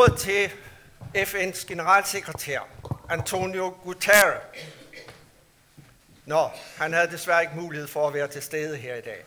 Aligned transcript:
ordet 0.00 0.18
til 0.18 0.50
FN's 1.16 1.66
generalsekretær, 1.66 2.60
Antonio 3.08 3.68
Guterres. 3.84 4.42
Nå, 6.26 6.50
han 6.76 6.92
havde 6.92 7.10
desværre 7.10 7.42
ikke 7.42 7.56
mulighed 7.56 7.88
for 7.88 8.08
at 8.08 8.14
være 8.14 8.28
til 8.28 8.42
stede 8.42 8.76
her 8.76 8.94
i 8.94 9.00
dag. 9.00 9.24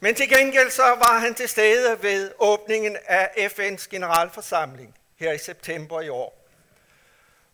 Men 0.00 0.14
til 0.14 0.28
gengæld 0.28 0.70
så 0.70 0.82
var 0.82 1.18
han 1.18 1.34
til 1.34 1.48
stede 1.48 2.02
ved 2.02 2.32
åbningen 2.38 2.96
af 3.06 3.28
FN's 3.36 3.88
generalforsamling 3.90 4.94
her 5.16 5.32
i 5.32 5.38
september 5.38 6.00
i 6.00 6.08
år, 6.08 6.48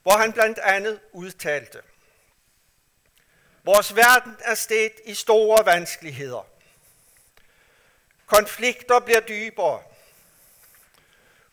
hvor 0.02 0.12
han 0.12 0.32
blandt 0.32 0.58
andet 0.58 1.00
udtalte, 1.12 1.78
Vores 3.64 3.96
verden 3.96 4.36
er 4.40 4.54
stedt 4.54 4.92
i 5.04 5.14
store 5.14 5.66
vanskeligheder. 5.66 6.46
Konflikter 8.26 9.00
bliver 9.00 9.20
dybere. 9.20 9.82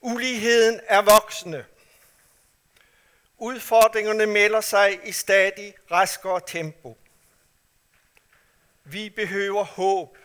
Uligheden 0.05 0.79
er 0.88 1.02
voksende. 1.02 1.66
Udfordringerne 3.38 4.25
melder 4.25 4.61
sig 4.61 4.99
i 5.07 5.11
stadig 5.11 5.75
raskere 5.91 6.41
tempo. 6.47 6.97
Vi 8.83 9.09
behøver 9.09 9.63
håb. 9.63 10.17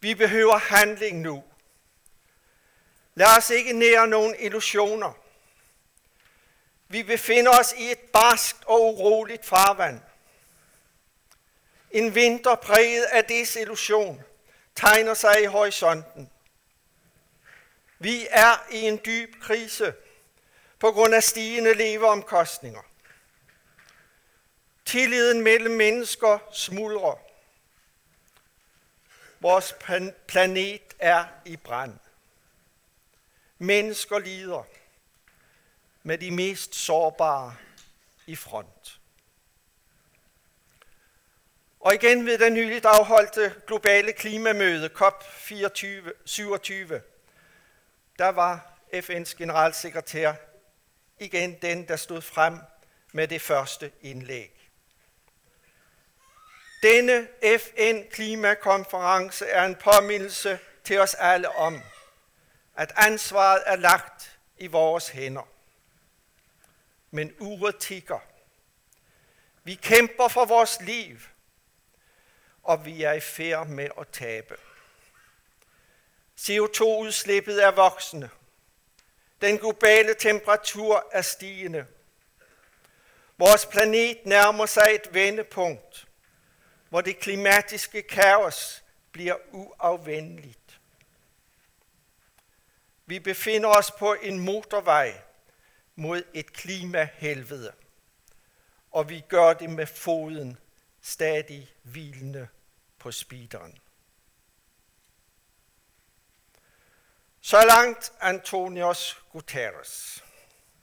Vi 0.00 0.14
behøver 0.14 0.58
handling 0.58 1.20
nu. 1.20 1.44
Lad 3.14 3.38
os 3.38 3.50
ikke 3.50 3.72
nære 3.72 4.08
nogen 4.08 4.36
illusioner. 4.38 5.12
Vi 6.88 7.02
befinder 7.02 7.58
os 7.58 7.74
i 7.78 7.90
et 7.90 8.00
barskt 8.00 8.64
og 8.64 8.84
uroligt 8.84 9.44
farvand. 9.44 10.00
En 11.90 12.14
vinter 12.14 12.54
præget 12.54 13.04
af 13.04 13.24
desillusion 13.24 14.22
tegner 14.74 15.14
sig 15.14 15.42
i 15.42 15.46
horisonten. 15.46 16.30
Vi 17.98 18.26
er 18.30 18.72
i 18.72 18.80
en 18.80 19.00
dyb 19.04 19.40
krise 19.40 19.94
på 20.78 20.92
grund 20.92 21.14
af 21.14 21.22
stigende 21.22 21.74
leveomkostninger. 21.74 22.82
Tilliden 24.84 25.40
mellem 25.40 25.74
mennesker 25.74 26.38
smuldrer. 26.52 27.18
Vores 29.40 29.74
planet 30.26 30.94
er 30.98 31.24
i 31.44 31.56
brand. 31.56 31.98
Mennesker 33.58 34.18
lider 34.18 34.62
med 36.02 36.18
de 36.18 36.30
mest 36.30 36.74
sårbare 36.74 37.56
i 38.26 38.36
front. 38.36 39.00
Og 41.80 41.94
igen 41.94 42.26
ved 42.26 42.38
den 42.38 42.54
nyligt 42.54 42.84
afholdte 42.84 43.54
globale 43.66 44.12
klimamøde 44.12 44.90
COP27, 44.94 47.00
der 48.18 48.28
var 48.28 48.78
FN's 48.92 49.36
generalsekretær 49.38 50.34
igen 51.18 51.58
den, 51.62 51.88
der 51.88 51.96
stod 51.96 52.22
frem 52.22 52.58
med 53.12 53.28
det 53.28 53.42
første 53.42 53.92
indlæg. 54.00 54.70
Denne 56.82 57.28
FN-klimakonference 57.58 59.46
er 59.46 59.64
en 59.64 59.74
påmindelse 59.74 60.58
til 60.84 61.00
os 61.00 61.14
alle 61.14 61.48
om, 61.56 61.82
at 62.76 62.92
ansvaret 62.96 63.62
er 63.66 63.76
lagt 63.76 64.38
i 64.58 64.66
vores 64.66 65.08
hænder. 65.08 65.48
Men 67.10 67.34
uret 67.38 67.76
tigger. 67.76 68.18
Vi 69.64 69.74
kæmper 69.74 70.28
for 70.28 70.44
vores 70.44 70.80
liv, 70.80 71.18
og 72.62 72.84
vi 72.84 73.02
er 73.02 73.12
i 73.12 73.20
færd 73.20 73.66
med 73.66 73.88
at 74.00 74.08
tabe. 74.08 74.56
CO2-udslippet 76.40 77.64
er 77.64 77.70
voksende. 77.70 78.28
Den 79.40 79.58
globale 79.58 80.14
temperatur 80.14 81.08
er 81.12 81.22
stigende. 81.22 81.86
Vores 83.38 83.66
planet 83.66 84.18
nærmer 84.26 84.66
sig 84.66 84.90
et 84.94 85.14
vendepunkt, 85.14 86.08
hvor 86.88 87.00
det 87.00 87.18
klimatiske 87.18 88.02
kaos 88.02 88.84
bliver 89.12 89.36
uafvendeligt. 89.52 90.80
Vi 93.06 93.18
befinder 93.18 93.68
os 93.68 93.90
på 93.90 94.14
en 94.14 94.38
motorvej 94.38 95.20
mod 95.94 96.22
et 96.34 96.52
klimahelvede, 96.52 97.72
og 98.90 99.08
vi 99.08 99.24
gør 99.28 99.52
det 99.52 99.70
med 99.70 99.86
foden 99.86 100.58
stadig 101.02 101.72
hvilende 101.82 102.48
på 102.98 103.12
speederen. 103.12 103.78
Så 107.46 107.64
langt 107.64 108.12
Antonios 108.20 109.22
Guterres. 109.32 110.24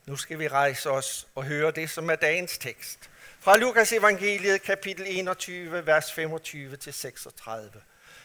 Nu 0.05 0.15
skal 0.15 0.39
vi 0.39 0.47
rejse 0.47 0.89
os 0.89 1.27
og 1.35 1.43
høre 1.43 1.71
det, 1.71 1.89
som 1.89 2.09
er 2.09 2.15
dagens 2.15 2.57
tekst. 2.57 3.09
Fra 3.39 3.57
Lukas 3.57 3.93
evangeliet 3.93 4.61
kapitel 4.61 5.05
21, 5.07 5.85
vers 5.85 6.13
25 6.13 6.75
til 6.75 6.93
36, 6.93 7.71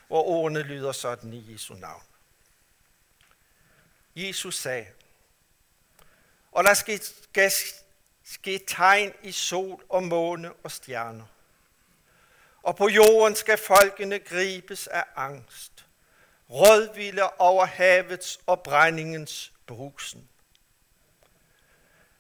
hvor 0.09 0.23
ordene 0.23 0.63
lyder 0.63 0.93
sådan 0.93 1.33
i 1.33 1.53
Jesu 1.53 1.75
navn. 1.75 2.03
Jesus 4.17 4.57
sagde, 4.57 4.87
og 6.53 6.65
der 6.65 6.75
skal 6.75 7.01
ske 8.25 8.61
tegn 8.67 9.13
i 9.23 9.33
sol 9.33 9.85
og 9.89 10.03
måne 10.03 10.53
og 10.53 10.71
stjerner. 10.71 11.27
Og 12.63 12.77
på 12.77 12.89
jorden 12.89 13.37
skal 13.37 13.59
folkene 13.59 14.19
gribes 14.19 14.87
af 14.87 15.05
angst 15.17 15.88
rådvilde 16.51 17.31
over 17.39 17.65
havets 17.65 18.41
og 18.47 18.63
brændingens 18.63 19.53
brusen. 19.67 20.29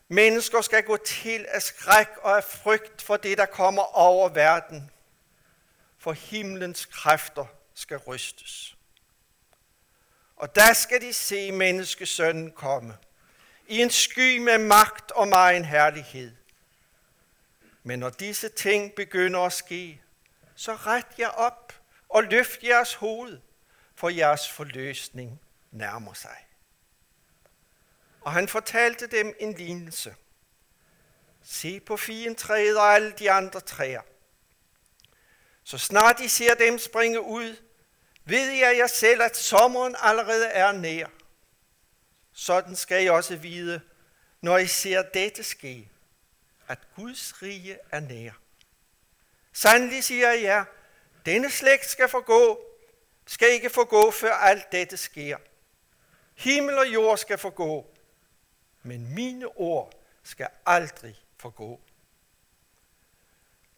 Mennesker 0.09 0.61
skal 0.61 0.83
gå 0.83 0.97
til 0.97 1.47
af 1.49 1.63
skræk 1.63 2.09
og 2.23 2.37
af 2.37 2.45
frygt 2.45 3.03
for 3.03 3.17
det, 3.17 3.39
der 3.39 3.47
kommer 3.47 3.83
over 3.83 4.29
verden, 4.29 4.91
for 5.99 6.13
himlens 6.13 6.87
kræfter 6.87 7.47
skal 7.75 7.97
rystes. 7.97 8.77
Og 10.37 10.55
der 10.55 10.73
skal 10.73 11.01
de 11.01 11.13
se 11.13 11.53
menneskesønnen 11.53 12.51
komme, 12.51 12.97
i 13.67 13.83
en 13.83 13.91
sky 13.91 14.39
med 14.39 14.59
magt 14.59 15.11
og 15.11 15.29
megen 15.29 15.65
herlighed. 15.65 16.37
Men 17.83 17.99
når 17.99 18.11
disse 18.11 18.49
ting 18.49 18.95
begynder 18.95 19.41
at 19.41 19.53
ske, 19.53 20.01
så 20.55 20.75
ret 20.75 21.07
jer 21.19 21.29
op 21.29 21.73
og 22.09 22.25
løft 22.25 22.63
jeres 22.63 22.95
hoved, 22.95 23.41
for 23.99 24.09
jeres 24.09 24.51
forløsning 24.51 25.41
nærmer 25.71 26.15
sig. 26.15 26.47
Og 28.21 28.33
han 28.33 28.49
fortalte 28.49 29.07
dem 29.07 29.37
en 29.41 29.55
lignelse. 29.55 30.15
Se 31.43 31.81
på 31.81 31.97
fientræet 31.97 32.79
og 32.79 32.95
alle 32.95 33.13
de 33.13 33.31
andre 33.31 33.61
træer. 33.61 34.03
Så 35.65 35.79
snart 35.79 36.21
I 36.21 36.29
ser 36.29 36.55
dem 36.55 36.79
springe 36.79 37.21
ud, 37.21 37.57
ved 38.25 38.51
jeg 38.51 38.77
jer 38.77 38.87
selv, 38.87 39.23
at 39.23 39.37
sommeren 39.37 39.97
allerede 39.99 40.47
er 40.47 40.73
nær. 40.73 41.07
Sådan 42.33 42.77
skal 42.77 43.05
I 43.05 43.09
også 43.09 43.37
vide, 43.37 43.81
når 44.41 44.59
I 44.59 44.67
ser 44.67 45.03
dette 45.03 45.43
ske, 45.43 45.91
at 46.69 46.79
Guds 46.97 47.43
rige 47.43 47.79
er 47.91 48.01
nær. 48.01 48.33
Sandelig 49.53 50.05
siger 50.05 50.33
jeg 50.33 50.43
jer, 50.43 50.65
denne 51.27 51.51
slægt 51.51 51.87
skal 51.87 52.09
forgå, 52.09 52.68
skal 53.29 53.49
ikke 53.49 53.71
forgå, 53.71 54.11
før 54.11 54.33
alt 54.33 54.73
dette 54.73 54.97
sker. 54.97 55.37
Himmel 56.35 56.79
og 56.79 56.87
jord 56.87 57.19
skal 57.19 57.39
forgå, 57.39 57.87
men 58.83 59.15
mine 59.15 59.47
ord 59.47 59.93
skal 60.23 60.49
aldrig 60.67 61.17
forgå. 61.39 61.81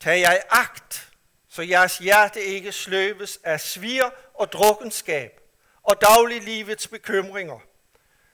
Tag 0.00 0.21
jeg 0.21 0.43
agt, 0.50 1.12
så 1.49 1.62
jeres 1.62 1.99
hjerte 1.99 2.41
ikke 2.41 2.72
sløves 2.72 3.39
af 3.44 3.60
svir 3.60 4.10
og 4.34 4.53
drukkenskab 4.53 5.41
og 5.83 6.00
dagliglivets 6.00 6.89
bekymringer, 6.89 7.60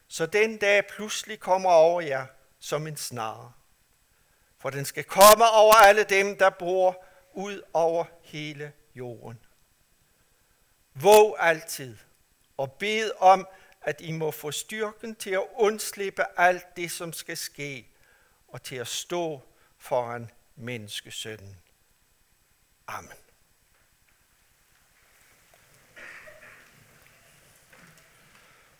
så 0.08 0.26
den 0.26 0.58
dag 0.58 0.86
pludselig 0.86 1.40
kommer 1.40 1.70
over 1.70 2.00
jer 2.00 2.26
som 2.58 2.86
en 2.86 2.96
snare. 2.96 3.52
For 4.58 4.70
den 4.70 4.84
skal 4.84 5.04
komme 5.04 5.50
over 5.50 5.74
alle 5.74 6.04
dem, 6.04 6.38
der 6.38 6.50
bor 6.50 7.04
ud 7.32 7.62
over 7.72 8.04
hele 8.22 8.72
jorden. 8.94 9.45
Våg 11.00 11.36
altid 11.38 11.96
og 12.56 12.72
bed 12.72 13.10
om, 13.18 13.48
at 13.82 14.00
I 14.00 14.12
må 14.12 14.30
få 14.30 14.50
styrken 14.50 15.14
til 15.14 15.30
at 15.30 15.44
undslippe 15.54 16.24
alt 16.36 16.76
det, 16.76 16.90
som 16.90 17.12
skal 17.12 17.36
ske, 17.36 17.86
og 18.48 18.62
til 18.62 18.76
at 18.76 18.86
stå 18.86 19.42
foran 19.78 20.30
menneskesønnen. 20.56 21.56
Amen. 22.86 23.18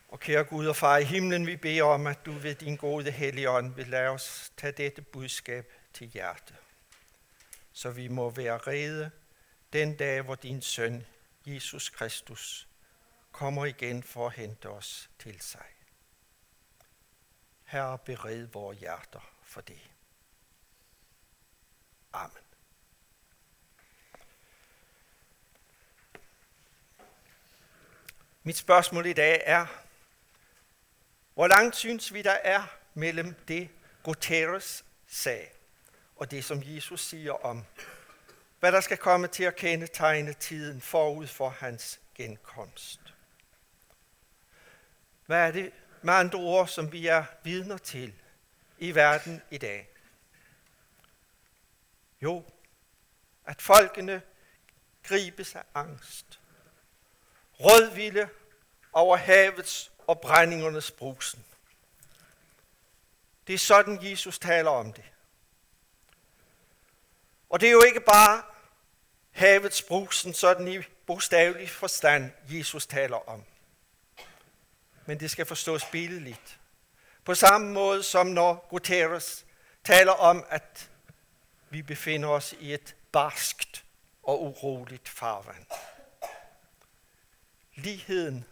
Og 0.09 0.21
kære 0.21 0.45
Gud 0.45 0.67
og 0.67 0.77
far 0.77 0.97
i 0.97 1.05
himlen, 1.05 1.47
vi 1.47 1.57
beder 1.57 1.83
om, 1.83 2.07
at 2.07 2.27
du 2.27 2.33
ved 2.33 2.55
din 2.55 2.77
gode 2.77 3.11
hellige 3.11 3.51
ånd 3.51 3.75
vil 3.75 3.87
lade 3.87 4.09
os 4.09 4.53
tage 4.57 4.73
dette 4.73 5.03
budskab 5.03 5.73
til 5.93 6.07
hjerte. 6.07 6.55
Så 7.73 7.91
vi 7.91 8.09
må 8.09 8.31
være 8.31 8.57
rede 8.59 9.11
den 9.73 9.97
dag, 9.97 10.23
hvor 10.23 10.35
din 10.35 10.63
søn 10.63 11.07
Jesus 11.47 11.89
Kristus 11.89 12.69
kommer 13.33 13.65
igen 13.65 14.03
for 14.03 14.27
at 14.27 14.33
hente 14.33 14.69
os 14.69 15.11
til 15.19 15.41
sig. 15.41 15.67
Herre, 17.65 17.99
bered 17.99 18.47
vores 18.47 18.79
hjerter 18.79 19.33
for 19.43 19.61
det. 19.61 19.91
Amen. 22.13 22.43
Mit 28.43 28.57
spørgsmål 28.57 29.07
i 29.07 29.13
dag 29.13 29.43
er, 29.45 29.67
hvor 31.35 31.47
langt 31.47 31.77
synes 31.77 32.13
vi, 32.13 32.23
der 32.23 32.31
er 32.45 32.67
mellem 32.95 33.35
det, 33.49 33.71
Guterres 34.03 34.85
sagde, 35.07 35.49
og 36.17 36.31
det, 36.31 36.45
som 36.45 36.63
Jesus 36.65 37.01
siger 37.01 37.33
om, 37.33 37.65
hvad 38.67 38.73
der 38.73 38.81
skal 38.81 38.97
komme 38.97 39.29
til 39.29 39.45
at 39.45 39.57
kendetegne 39.57 40.33
tiden 40.33 40.81
forud 40.81 41.27
for 41.27 41.49
hans 41.49 42.01
genkomst. 42.15 43.01
Hvad 45.27 45.47
er 45.47 45.51
det 45.51 45.73
med 46.03 46.15
andre 46.15 46.39
ord, 46.39 46.69
som 46.69 46.93
vi 46.93 47.07
er 47.07 47.25
vidner 47.43 47.79
til 47.79 48.15
i 48.79 48.95
verden 48.95 49.43
i 49.51 49.59
dag? 49.59 49.89
Jo, 52.23 52.45
at 53.45 53.63
folkene 53.63 54.23
gribes 55.03 55.55
af 55.55 55.63
angst. 55.75 56.41
Rødvilde 57.53 58.29
over 58.93 59.17
havets 59.17 59.93
og 60.07 60.21
brændingernes 60.21 60.91
brusen. 60.91 61.45
Det 63.47 63.55
er 63.55 63.59
sådan, 63.59 64.11
Jesus 64.11 64.39
taler 64.39 64.71
om 64.71 64.93
det. 64.93 65.05
Og 67.51 67.61
det 67.61 67.67
er 67.67 67.73
jo 67.73 67.83
ikke 67.83 68.01
bare 68.01 68.43
havets 69.37 69.83
brusen, 69.83 70.35
sådan 70.35 70.69
i 70.69 70.79
bogstavelig 71.07 71.71
forstand, 71.71 72.31
Jesus 72.49 72.87
taler 72.87 73.29
om. 73.29 73.45
Men 75.07 75.21
det 75.21 75.31
skal 75.31 75.47
forstås 75.47 75.85
billedligt. 75.85 76.59
På 77.25 77.35
samme 77.35 77.73
måde 77.73 78.03
som 78.03 78.27
når 78.27 78.67
Guterres 78.71 79.47
taler 79.85 80.13
om, 80.13 80.45
at 80.49 80.91
vi 81.71 81.83
befinder 81.83 82.29
os 82.29 82.55
i 82.61 82.75
et 82.75 82.97
barskt 83.13 83.85
og 84.23 84.43
uroligt 84.43 85.09
farvand. 85.09 85.67
Ligheden 87.75 88.45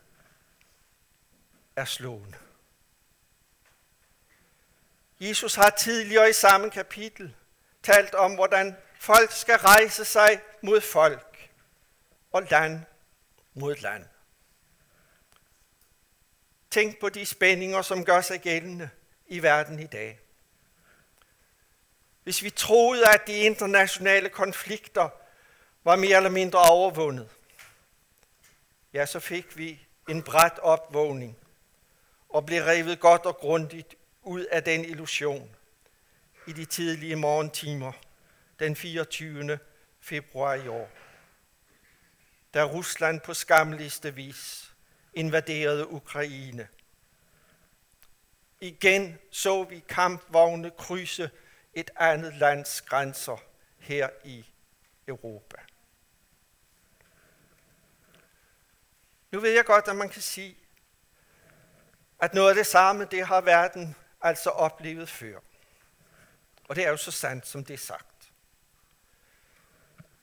er 1.77 1.85
slående. 1.85 2.39
Jesus 5.21 5.55
har 5.55 5.71
tidligere 5.71 6.31
i 6.31 6.33
samme 6.33 6.71
kapitel 6.71 7.35
talt 7.83 8.15
om, 8.15 8.35
hvordan 8.35 8.77
folk 9.05 9.33
skal 9.33 9.57
rejse 9.57 10.05
sig 10.05 10.41
mod 10.63 10.81
folk 10.81 11.51
og 12.33 12.43
land 12.51 12.81
mod 13.55 13.77
land. 13.77 14.05
Tænk 16.71 17.01
på 17.01 17.09
de 17.09 17.27
spændinger, 17.27 17.83
som 17.83 18.05
gør 18.05 18.21
sig 18.21 18.41
gældende 18.41 18.91
i 19.27 19.43
verden 19.43 19.79
i 19.79 19.87
dag. 19.87 20.21
Hvis 22.23 22.43
vi 22.43 22.51
troede, 22.51 23.09
at 23.15 23.27
de 23.27 23.39
internationale 23.39 24.29
konflikter 24.29 25.09
var 25.85 25.97
mere 25.97 26.17
eller 26.17 26.31
mindre 26.31 26.59
overvundet, 26.59 27.29
ja, 28.93 29.07
så 29.07 29.21
fik 29.21 29.59
vi 29.59 29.87
en 30.09 30.23
bræt 30.23 30.59
opvågning 30.59 31.37
og 32.29 32.47
blev 32.47 32.63
revet 32.63 33.01
godt 33.01 33.27
og 33.27 33.37
grundigt 33.37 33.95
ud 34.23 34.45
af 34.45 34.65
den 34.65 34.85
illusion 34.85 35.57
i 36.47 36.53
de 36.53 36.65
tidlige 36.65 37.17
morgentimer 37.17 37.93
den 38.59 38.77
24. 38.77 39.59
februar 40.01 40.55
i 40.55 40.69
år, 40.69 40.91
da 42.55 42.65
Rusland 42.65 43.21
på 43.21 43.35
skamligste 43.35 44.15
vis 44.15 44.75
invaderede 45.15 45.89
Ukraine. 45.89 46.69
Igen 48.61 49.19
så 49.31 49.65
vi 49.65 49.85
kampvogne 49.89 50.71
krydse 50.79 51.31
et 51.75 51.91
andet 51.97 52.35
lands 52.35 52.83
grænser 52.83 53.37
her 53.79 54.09
i 54.25 54.47
Europa. 55.09 55.57
Nu 59.31 59.41
ved 59.41 59.51
jeg 59.51 59.65
godt, 59.65 59.89
at 59.89 59.97
man 59.97 60.09
kan 60.09 60.23
sige, 60.23 60.57
at 62.21 62.35
noget 62.35 62.49
af 62.49 62.55
det 62.55 62.67
samme, 62.67 63.05
det 63.05 63.27
har 63.27 63.41
verden 63.41 63.97
altså 64.21 64.51
oplevet 64.51 65.09
før. 65.09 65.39
Og 66.69 66.77
det 66.77 66.85
er 66.85 66.91
jo 66.91 66.97
så 66.97 67.11
sandt, 67.11 67.47
som 67.47 67.65
det 67.65 67.75
er 67.75 67.79
sagt. 67.79 68.14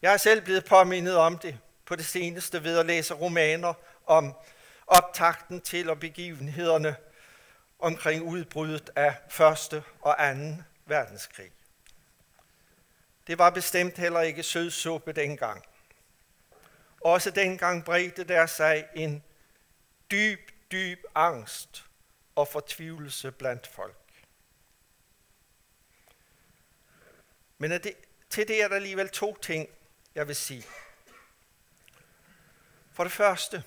Jeg 0.01 0.13
er 0.13 0.18
selv 0.18 0.42
blevet 0.42 0.65
påmindet 0.65 1.18
om 1.18 1.38
det 1.38 1.59
på 1.86 1.95
det 1.95 2.06
seneste 2.06 2.63
ved 2.63 2.80
at 2.80 2.86
læse 2.86 3.13
romaner 3.13 3.74
om 4.06 4.36
optakten 4.88 5.62
til 5.62 5.89
og 5.89 6.00
begivenhederne 6.00 6.95
omkring 7.80 8.24
udbruddet 8.24 8.89
af 8.95 9.15
første 9.30 9.83
og 10.01 10.27
anden 10.27 10.63
verdenskrig. 10.86 11.51
Det 13.27 13.38
var 13.38 13.50
bestemt 13.50 13.98
heller 13.98 14.21
ikke 14.21 14.44
sødsuppe 14.44 15.12
dengang. 15.13 15.65
Også 17.01 17.31
dengang 17.31 17.86
bredte 17.86 18.24
der 18.24 18.45
sig 18.45 18.86
en 18.95 19.24
dyb, 20.12 20.39
dyb 20.71 21.03
angst 21.15 21.86
og 22.36 22.48
fortvivlelse 22.48 23.31
blandt 23.31 23.68
folk. 23.68 23.95
Men 27.57 27.71
er 27.71 27.77
det, 27.77 27.94
til 28.30 28.48
det 28.48 28.63
er 28.63 28.68
der 28.68 28.75
alligevel 28.75 29.09
to 29.09 29.38
ting, 29.42 29.69
jeg 30.16 30.28
vil 30.28 30.36
sige. 30.36 30.66
For 32.92 33.04
det 33.04 33.13
første, 33.13 33.63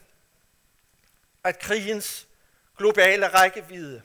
at 1.45 1.59
krigens 1.59 2.29
globale 2.77 3.29
rækkevidde 3.29 4.03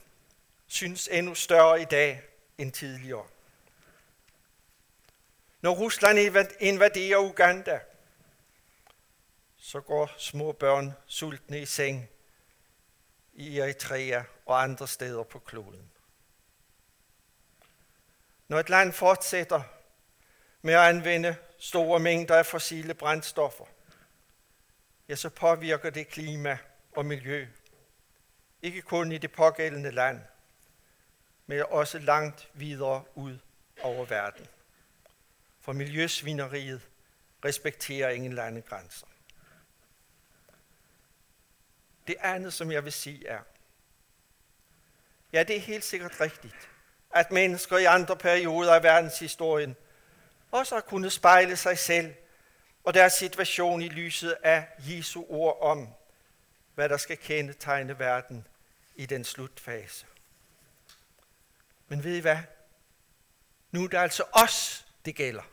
synes 0.67 1.07
endnu 1.07 1.35
større 1.35 1.81
i 1.81 1.85
dag 1.85 2.23
end 2.57 2.71
tidligere. 2.71 3.27
Når 5.61 5.71
Rusland 5.71 6.19
invaderer 6.59 7.17
Uganda, 7.17 7.79
så 9.57 9.81
går 9.81 10.15
små 10.17 10.51
børn 10.51 10.93
sultne 11.07 11.61
i 11.61 11.65
seng 11.65 12.09
i 13.33 13.59
Eritrea 13.59 14.23
og 14.45 14.61
andre 14.61 14.87
steder 14.87 15.23
på 15.23 15.39
kloden. 15.39 15.91
Når 18.47 18.59
et 18.59 18.69
land 18.69 18.93
fortsætter 18.93 19.61
med 20.61 20.73
at 20.73 20.79
anvende 20.79 21.35
store 21.59 21.99
mængder 21.99 22.35
af 22.35 22.45
fossile 22.45 22.93
brændstoffer, 22.93 23.65
ja, 25.09 25.15
så 25.15 25.29
påvirker 25.29 25.89
det 25.89 26.07
klima 26.07 26.57
og 26.95 27.05
miljø. 27.05 27.47
Ikke 28.61 28.81
kun 28.81 29.11
i 29.11 29.17
det 29.17 29.31
pågældende 29.31 29.91
land, 29.91 30.21
men 31.45 31.63
også 31.69 31.99
langt 31.99 32.49
videre 32.53 33.03
ud 33.15 33.37
over 33.81 34.05
verden. 34.05 34.47
For 35.61 35.73
miljøsvineriet 35.73 36.81
respekterer 37.45 38.09
ingen 38.09 38.33
landegrænser. 38.33 39.07
Det 42.07 42.15
andet, 42.19 42.53
som 42.53 42.71
jeg 42.71 42.85
vil 42.85 42.93
sige, 42.93 43.27
er, 43.27 43.39
ja, 45.33 45.43
det 45.43 45.55
er 45.55 45.59
helt 45.59 45.83
sikkert 45.83 46.21
rigtigt, 46.21 46.69
at 47.11 47.31
mennesker 47.31 47.77
i 47.77 47.85
andre 47.85 48.17
perioder 48.17 48.73
af 48.73 48.83
verdenshistorien 48.83 49.75
også 50.51 50.75
har 50.75 50.81
kunnet 50.81 51.11
spejle 51.11 51.55
sig 51.55 51.77
selv 51.77 52.13
og 52.83 52.93
deres 52.93 53.13
situation 53.13 53.81
i 53.81 53.89
lyset 53.89 54.37
af 54.43 54.67
Jesu 54.79 55.25
ord 55.29 55.57
om, 55.61 55.87
hvad 56.75 56.89
der 56.89 56.97
skal 56.97 57.17
kendetegne 57.17 57.99
verden 57.99 58.47
i 58.95 59.05
den 59.05 59.23
slutfase. 59.23 60.05
Men 61.87 62.03
ved 62.03 62.15
I 62.15 62.19
hvad? 62.19 62.37
Nu 63.71 63.83
er 63.83 63.87
det 63.87 63.97
altså 63.97 64.23
os, 64.31 64.85
det 65.05 65.15
gælder. 65.15 65.43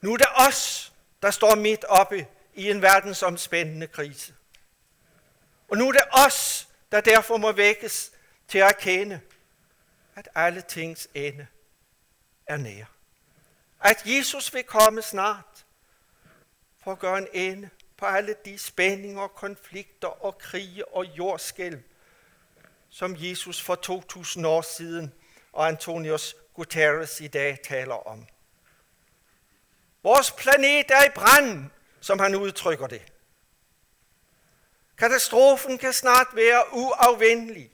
Nu 0.00 0.12
er 0.12 0.16
det 0.16 0.26
os, 0.34 0.92
der 1.22 1.30
står 1.30 1.54
midt 1.54 1.84
oppe 1.84 2.26
i 2.54 2.70
en 2.70 2.82
verdensomspændende 2.82 3.86
krise. 3.86 4.34
Og 5.68 5.76
nu 5.76 5.88
er 5.88 5.92
det 5.92 6.04
os, 6.26 6.68
der 6.92 7.00
derfor 7.00 7.36
må 7.36 7.52
vækkes 7.52 8.12
til 8.48 8.58
at 8.58 8.68
erkende, 8.68 9.20
at 10.16 10.28
alle 10.34 10.62
tings 10.62 11.08
ende 11.14 11.46
er 12.50 12.56
nær. 12.56 12.84
At 13.80 14.02
Jesus 14.06 14.54
vil 14.54 14.64
komme 14.64 15.02
snart 15.02 15.66
for 16.82 16.92
at 16.92 16.98
gøre 16.98 17.18
en 17.18 17.28
ende 17.32 17.70
på 17.96 18.06
alle 18.06 18.36
de 18.44 18.58
spændinger, 18.58 19.28
konflikter 19.28 20.24
og 20.24 20.38
krige 20.38 20.88
og 20.88 21.04
jordskælv, 21.04 21.82
som 22.88 23.16
Jesus 23.18 23.62
for 23.62 23.74
2000 23.74 24.46
år 24.46 24.62
siden 24.62 25.12
og 25.52 25.68
Antonius 25.68 26.36
Guterres 26.54 27.20
i 27.20 27.28
dag 27.28 27.58
taler 27.64 28.08
om. 28.08 28.26
Vores 30.02 30.30
planet 30.32 30.90
er 30.90 31.04
i 31.04 31.10
brand, 31.14 31.70
som 32.00 32.18
han 32.18 32.34
udtrykker 32.34 32.86
det. 32.86 33.12
Katastrofen 34.98 35.78
kan 35.78 35.92
snart 35.92 36.26
være 36.34 36.64
uafvendelig. 36.72 37.70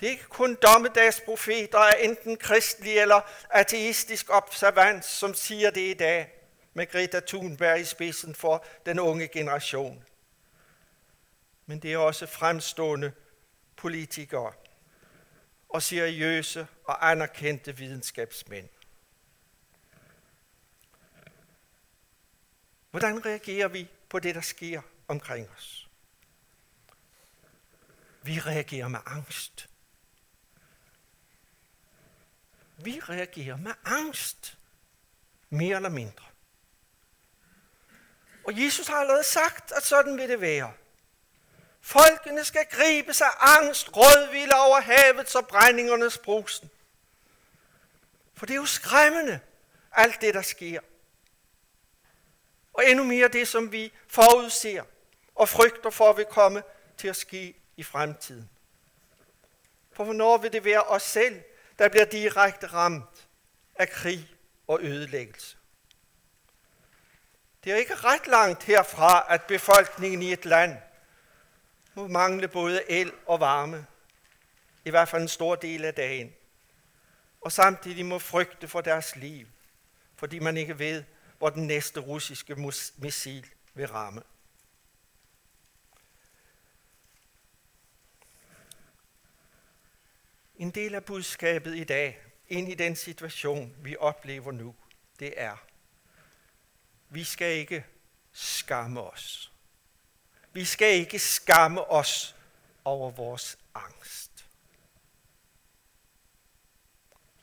Det 0.00 0.06
er 0.06 0.10
ikke 0.10 0.24
kun 0.24 0.54
dommedagsprofeter 0.62 1.78
af 1.78 1.96
enten 2.00 2.36
kristelig 2.36 2.98
eller 2.98 3.20
ateistisk 3.50 4.26
observans, 4.30 5.06
som 5.06 5.34
siger 5.34 5.70
det 5.70 5.90
i 5.90 5.94
dag 5.94 6.32
med 6.74 6.86
Greta 6.86 7.20
Thunberg 7.26 7.80
i 7.80 7.84
spidsen 7.84 8.34
for 8.34 8.64
den 8.86 8.98
unge 8.98 9.28
generation. 9.28 10.04
men 11.66 11.78
det 11.78 11.92
er 11.92 11.98
også 11.98 12.26
fremstående 12.26 13.12
politikere 13.76 14.52
og 15.68 15.82
seriøse 15.82 16.66
og 16.84 17.10
anerkendte 17.10 17.76
videnskabsmænd. 17.76 18.68
Hvordan 22.90 23.26
reagerer 23.26 23.68
vi 23.68 23.88
på 24.08 24.18
det, 24.18 24.34
der 24.34 24.40
sker 24.40 24.82
omkring 25.08 25.50
os? 25.56 25.88
Vi 28.22 28.40
reagerer 28.40 28.88
med 28.88 29.00
angst. 29.06 29.69
Vi 32.84 33.00
reagerer 33.00 33.56
med 33.56 33.72
angst. 33.84 34.56
Mere 35.50 35.76
eller 35.76 35.88
mindre. 35.88 36.24
Og 38.44 38.64
Jesus 38.64 38.86
har 38.86 38.96
allerede 38.96 39.24
sagt, 39.24 39.72
at 39.72 39.82
sådan 39.82 40.18
vil 40.18 40.28
det 40.28 40.40
være. 40.40 40.72
Folkene 41.80 42.44
skal 42.44 42.66
gribe 42.70 43.14
sig 43.14 43.28
angst, 43.38 43.96
rådvilde 43.96 44.54
over 44.54 44.80
havets 44.80 45.34
og 45.34 45.48
brændingernes 45.48 46.18
brusen. 46.18 46.70
For 48.34 48.46
det 48.46 48.52
er 48.54 48.58
jo 48.58 48.66
skræmmende, 48.66 49.40
alt 49.92 50.20
det, 50.20 50.34
der 50.34 50.42
sker. 50.42 50.80
Og 52.72 52.86
endnu 52.86 53.04
mere 53.04 53.28
det, 53.28 53.48
som 53.48 53.72
vi 53.72 53.92
forudser 54.08 54.82
og 55.34 55.48
frygter 55.48 55.90
for, 55.90 56.12
vil 56.12 56.24
komme 56.24 56.62
til 56.96 57.08
at 57.08 57.16
ske 57.16 57.54
i 57.76 57.82
fremtiden. 57.82 58.50
For 59.92 60.04
hvornår 60.04 60.38
vil 60.38 60.52
det 60.52 60.64
være 60.64 60.82
os 60.82 61.02
selv, 61.02 61.42
der 61.80 61.88
bliver 61.88 62.04
direkte 62.04 62.66
ramt 62.66 63.28
af 63.74 63.88
krig 63.88 64.30
og 64.66 64.78
ødelæggelse? 64.82 65.56
Det 67.64 67.72
er 67.72 67.76
ikke 67.76 67.94
ret 67.94 68.26
langt 68.26 68.62
herfra, 68.62 69.26
at 69.28 69.42
befolkningen 69.42 70.22
i 70.22 70.32
et 70.32 70.44
land 70.44 70.76
må 71.94 72.06
mangle 72.08 72.48
både 72.48 72.90
el 72.90 73.12
og 73.26 73.40
varme, 73.40 73.86
i 74.84 74.90
hvert 74.90 75.08
fald 75.08 75.22
en 75.22 75.28
stor 75.28 75.54
del 75.54 75.84
af 75.84 75.94
dagen, 75.94 76.32
og 77.40 77.52
samtidig 77.52 78.06
må 78.06 78.18
frygte 78.18 78.68
for 78.68 78.80
deres 78.80 79.16
liv, 79.16 79.46
fordi 80.16 80.38
man 80.38 80.56
ikke 80.56 80.78
ved, 80.78 81.04
hvor 81.38 81.50
den 81.50 81.66
næste 81.66 82.00
russiske 82.00 82.72
missil 82.96 83.46
vil 83.74 83.88
ramme. 83.88 84.22
En 90.60 90.70
del 90.70 90.94
af 90.94 91.04
budskabet 91.04 91.76
i 91.76 91.84
dag, 91.84 92.20
ind 92.48 92.68
i 92.68 92.74
den 92.74 92.96
situation, 92.96 93.76
vi 93.78 93.96
oplever 93.96 94.52
nu, 94.52 94.74
det 95.18 95.34
er, 95.36 95.56
vi 97.08 97.24
skal 97.24 97.52
ikke 97.52 97.84
skamme 98.32 99.00
os. 99.00 99.52
Vi 100.52 100.64
skal 100.64 100.94
ikke 100.94 101.18
skamme 101.18 101.90
os 101.90 102.36
over 102.84 103.10
vores 103.10 103.58
angst. 103.74 104.46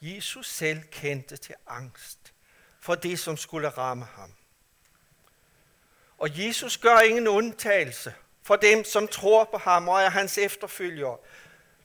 Jesus 0.02 0.50
selv 0.50 0.82
kendte 0.82 1.38
til 1.38 1.56
angst 1.68 2.34
for 2.80 2.96
det, 2.96 3.20
som 3.20 3.38
skulle 3.38 3.70
ramme 3.70 4.06
ham. 4.06 4.34
Og 6.18 6.46
Jesus 6.46 6.78
gør 6.78 7.00
ingen 7.00 7.28
undtagelse 7.28 8.14
for 8.44 8.56
dem, 8.56 8.84
som 8.84 9.08
tror 9.08 9.44
på 9.44 9.58
ham 9.58 9.90
og 9.90 10.02
er 10.02 10.10
hans 10.10 10.38
efterfølgere, 10.38 11.18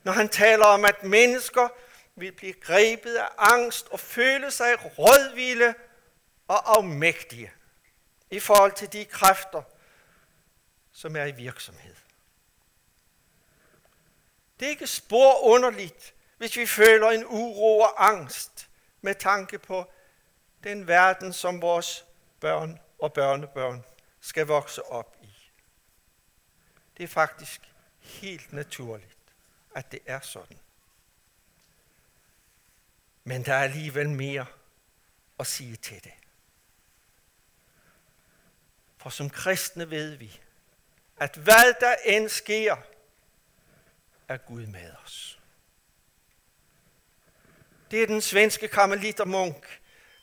når 0.04 0.12
han 0.12 0.28
taler 0.28 0.66
om, 0.66 0.84
at 0.84 1.04
mennesker 1.04 1.68
vil 2.14 2.32
blive 2.32 2.52
grebet 2.52 3.14
af 3.14 3.28
angst 3.38 3.88
og 3.88 4.00
føle 4.00 4.50
sig 4.50 4.98
rådvilde 4.98 5.74
og 6.48 6.76
afmægtige 6.76 7.52
i 8.30 8.40
forhold 8.40 8.72
til 8.72 8.92
de 8.92 9.04
kræfter, 9.04 9.62
som 10.92 11.16
er 11.16 11.24
i 11.24 11.32
virksomhed. 11.32 11.94
Det 14.60 14.66
er 14.66 14.70
ikke 14.70 14.86
spor 14.86 15.44
underligt, 15.44 16.14
hvis 16.36 16.56
vi 16.56 16.66
føler 16.66 17.10
en 17.10 17.24
uro 17.26 17.80
og 17.80 18.06
angst 18.06 18.68
med 19.00 19.14
tanke 19.14 19.58
på 19.58 19.92
den 20.64 20.86
verden, 20.86 21.32
som 21.32 21.62
vores 21.62 22.04
børn 22.40 22.80
og 22.98 23.12
børnebørn 23.12 23.84
skal 24.20 24.46
vokse 24.46 24.82
op 24.82 25.16
i. 25.22 25.34
Det 26.96 27.04
er 27.04 27.08
faktisk 27.08 27.60
helt 28.00 28.52
naturligt, 28.52 29.16
at 29.74 29.92
det 29.92 30.00
er 30.06 30.20
sådan. 30.20 30.58
Men 33.24 33.44
der 33.44 33.54
er 33.54 33.62
alligevel 33.62 34.08
mere 34.08 34.46
at 35.38 35.46
sige 35.46 35.76
til 35.76 36.04
det. 36.04 36.12
For 38.96 39.10
som 39.10 39.30
kristne 39.30 39.90
ved 39.90 40.14
vi, 40.14 40.40
at 41.20 41.36
hvad 41.36 41.80
der 41.80 41.94
end 42.04 42.28
sker, 42.28 42.76
er 44.28 44.36
Gud 44.36 44.66
med 44.66 44.92
os. 45.04 45.38
Det 47.90 48.02
er 48.02 48.06
den 48.06 48.20
svenske 48.20 48.68
karmelitermunk, 48.68 49.80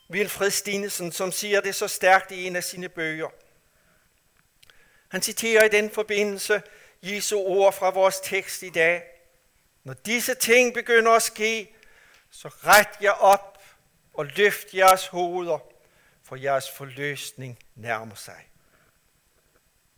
Wilfred 0.10 0.52
Stinesen, 0.52 1.12
som 1.12 1.32
siger 1.32 1.62
det 1.62 1.76
så 1.76 1.88
stærkt 1.88 2.32
i 2.32 2.48
en 2.48 2.56
af 2.56 2.64
sine 2.64 2.90
bøger. 2.90 3.30
Han 5.10 5.22
citerer 5.22 5.64
i 5.64 5.70
den 5.70 5.90
forbindelse 5.92 6.62
Jesu 7.04 7.38
ord 7.38 7.74
fra 7.74 7.90
vores 7.90 8.20
tekst 8.24 8.64
i 8.64 8.70
dag. 8.70 9.04
Når 9.84 9.94
disse 9.94 10.36
ting 10.36 10.74
begynder 10.74 11.12
at 11.12 11.24
ske, 11.24 11.76
så 12.30 12.48
ret 12.48 13.02
jer 13.02 13.12
op 13.12 13.64
og 14.14 14.26
løft 14.26 14.74
jeres 14.74 15.08
hoveder, 15.08 15.60
for 16.24 16.36
jeres 16.36 16.72
forløsning 16.72 17.60
nærmer 17.76 18.16
sig. 18.16 18.50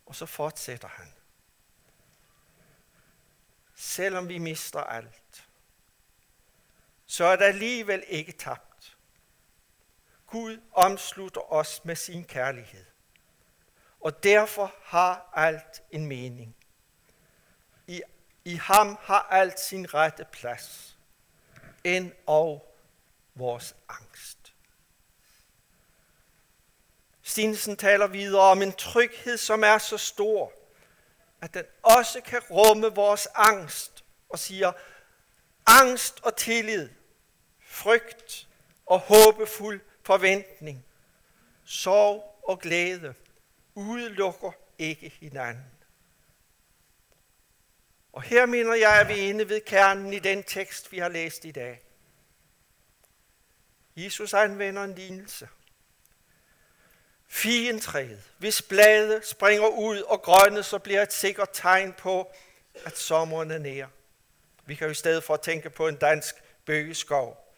Og 0.06 0.14
så 0.14 0.26
fortsætter 0.26 0.88
han. 0.88 1.12
Selvom 3.74 4.28
vi 4.28 4.38
mister 4.38 4.80
alt, 4.80 5.48
så 7.06 7.24
er 7.24 7.36
det 7.36 7.44
alligevel 7.44 8.04
ikke 8.08 8.32
tabt. 8.32 8.96
Gud 10.26 10.60
omslutter 10.72 11.52
os 11.52 11.84
med 11.84 11.96
sin 11.96 12.24
kærlighed. 12.24 12.84
Og 14.00 14.22
derfor 14.22 14.74
har 14.82 15.32
alt 15.34 15.82
en 15.90 16.06
mening. 16.06 16.56
I, 17.86 18.02
i 18.44 18.54
ham 18.54 18.98
har 19.00 19.28
alt 19.30 19.60
sin 19.60 19.94
rette 19.94 20.26
plads. 20.32 20.96
End 21.84 22.12
og 22.26 22.74
vores 23.34 23.74
angst. 23.88 24.52
Stinsen 27.22 27.76
taler 27.76 28.06
videre 28.06 28.42
om 28.42 28.62
en 28.62 28.72
tryghed, 28.72 29.36
som 29.36 29.64
er 29.64 29.78
så 29.78 29.98
stor, 29.98 30.52
at 31.40 31.54
den 31.54 31.64
også 31.82 32.20
kan 32.20 32.40
rumme 32.50 32.94
vores 32.94 33.28
angst 33.34 34.04
og 34.28 34.38
siger, 34.38 34.72
angst 35.66 36.20
og 36.22 36.36
tillid, 36.36 36.88
frygt 37.60 38.48
og 38.86 39.00
håbefuld 39.00 39.80
forventning, 40.02 40.84
sorg 41.64 42.40
og 42.48 42.58
glæde 42.58 43.14
udelukker 43.74 44.52
ikke 44.78 45.08
hinanden. 45.20 45.64
Og 48.12 48.22
her 48.22 48.46
mener 48.46 48.74
jeg, 48.74 49.00
at 49.00 49.08
vi 49.08 49.12
er 49.12 49.28
inde 49.28 49.48
ved 49.48 49.60
kernen 49.60 50.12
i 50.12 50.18
den 50.18 50.42
tekst, 50.42 50.92
vi 50.92 50.98
har 50.98 51.08
læst 51.08 51.44
i 51.44 51.50
dag. 51.50 51.80
Jesus 53.96 54.34
anvender 54.34 54.84
en 54.84 54.94
lignelse– 54.94 55.48
Figentræet, 57.34 58.30
hvis 58.38 58.62
blade 58.62 59.20
springer 59.24 59.68
ud 59.68 60.00
og 60.00 60.22
grønne, 60.22 60.62
så 60.62 60.78
bliver 60.78 61.02
et 61.02 61.12
sikkert 61.12 61.48
tegn 61.52 61.92
på, 61.92 62.32
at 62.84 62.98
sommeren 62.98 63.50
er 63.50 63.58
nær. 63.58 63.86
Vi 64.66 64.74
kan 64.74 64.86
jo 64.86 64.90
i 64.90 64.94
stedet 64.94 65.24
for 65.24 65.34
at 65.34 65.40
tænke 65.40 65.70
på 65.70 65.88
en 65.88 65.96
dansk 65.96 66.34
bøgeskov, 66.64 67.54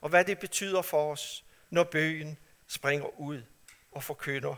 og 0.00 0.08
hvad 0.08 0.24
det 0.24 0.38
betyder 0.38 0.82
for 0.82 1.12
os, 1.12 1.44
når 1.70 1.84
bøgen 1.84 2.38
springer 2.66 3.20
ud 3.20 3.42
og 3.92 4.04
forkynder 4.04 4.54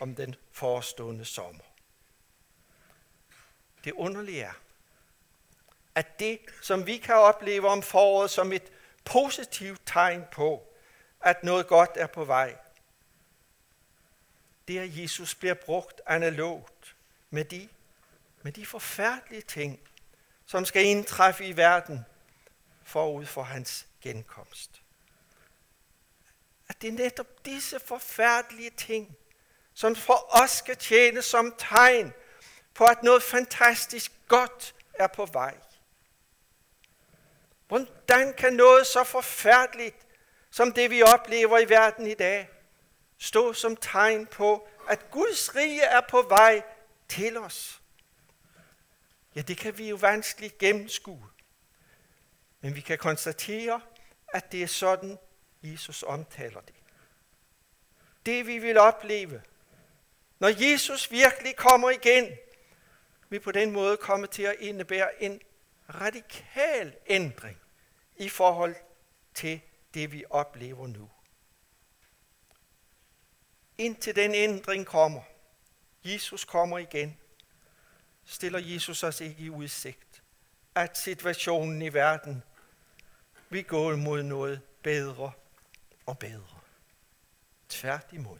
om 0.00 0.14
den 0.14 0.34
forestående 0.52 1.24
sommer. 1.24 1.64
Det 3.84 3.92
underlige 3.92 4.42
er, 4.42 4.52
at 5.94 6.18
det, 6.18 6.38
som 6.62 6.86
vi 6.86 6.96
kan 6.96 7.14
opleve 7.14 7.68
om 7.68 7.82
foråret 7.82 8.30
som 8.30 8.52
et 8.52 8.72
positivt 9.04 9.80
tegn 9.86 10.24
på, 10.32 10.68
at 11.20 11.44
noget 11.44 11.66
godt 11.66 11.90
er 11.94 12.06
på 12.06 12.24
vej, 12.24 12.56
det 14.68 14.78
er, 14.78 14.82
at 14.82 14.98
Jesus 14.98 15.34
bliver 15.34 15.54
brugt 15.54 16.00
analogt 16.06 16.96
med 17.30 17.44
de, 17.44 17.68
med 18.42 18.52
de 18.52 18.66
forfærdelige 18.66 19.42
ting, 19.42 19.80
som 20.46 20.64
skal 20.64 20.84
indtræffe 20.84 21.44
i 21.44 21.56
verden 21.56 22.04
forud 22.84 23.26
for 23.26 23.42
hans 23.42 23.86
genkomst. 24.00 24.82
At 26.68 26.82
det 26.82 26.88
er 26.88 26.92
netop 26.92 27.44
disse 27.44 27.80
forfærdelige 27.80 28.70
ting, 28.70 29.16
som 29.74 29.96
for 29.96 30.42
os 30.42 30.50
skal 30.50 30.76
tjene 30.76 31.22
som 31.22 31.54
tegn 31.58 32.12
på, 32.74 32.84
at 32.84 33.02
noget 33.02 33.22
fantastisk 33.22 34.12
godt 34.28 34.74
er 34.94 35.06
på 35.06 35.26
vej. 35.26 35.56
Hvordan 38.12 38.34
kan 38.34 38.52
noget 38.52 38.86
så 38.86 39.04
forfærdeligt, 39.04 39.96
som 40.50 40.72
det 40.72 40.90
vi 40.90 41.02
oplever 41.02 41.58
i 41.58 41.68
verden 41.68 42.06
i 42.06 42.14
dag, 42.14 42.48
stå 43.18 43.52
som 43.52 43.76
tegn 43.76 44.26
på, 44.26 44.68
at 44.88 45.10
Guds 45.10 45.56
rige 45.56 45.82
er 45.82 46.00
på 46.10 46.22
vej 46.22 46.62
til 47.08 47.36
os. 47.36 47.82
Ja, 49.34 49.40
det 49.40 49.56
kan 49.56 49.78
vi 49.78 49.88
jo 49.88 49.96
vanskeligt 49.96 50.58
gennemskue. 50.58 51.28
Men 52.60 52.74
vi 52.74 52.80
kan 52.80 52.98
konstatere, 52.98 53.80
at 54.28 54.52
det 54.52 54.62
er 54.62 54.66
sådan, 54.66 55.18
Jesus 55.62 56.02
omtaler 56.02 56.60
det. 56.60 56.74
Det 58.26 58.46
vi 58.46 58.58
vil 58.58 58.78
opleve, 58.78 59.42
når 60.38 60.70
Jesus 60.70 61.10
virkelig 61.10 61.56
kommer 61.56 61.90
igen, 61.90 62.28
vil 63.28 63.40
på 63.40 63.52
den 63.52 63.70
måde 63.70 63.96
komme 63.96 64.26
til 64.26 64.42
at 64.42 64.56
indebære 64.58 65.22
en 65.22 65.40
radikal 65.88 66.96
ændring 67.06 67.61
i 68.22 68.28
forhold 68.28 68.76
til 69.34 69.60
det, 69.94 70.12
vi 70.12 70.24
oplever 70.30 70.86
nu. 70.86 71.10
Indtil 73.78 74.16
den 74.16 74.34
ændring 74.34 74.86
kommer, 74.86 75.22
Jesus 76.04 76.44
kommer 76.44 76.78
igen, 76.78 77.18
stiller 78.24 78.58
Jesus 78.58 79.02
os 79.02 79.20
ikke 79.20 79.42
i 79.42 79.50
udsigt, 79.50 80.22
at 80.74 80.98
situationen 80.98 81.82
i 81.82 81.92
verden 81.92 82.42
vil 83.48 83.64
gå 83.64 83.96
mod 83.96 84.22
noget 84.22 84.60
bedre 84.82 85.32
og 86.06 86.18
bedre. 86.18 86.60
Tværtimod. 87.68 88.38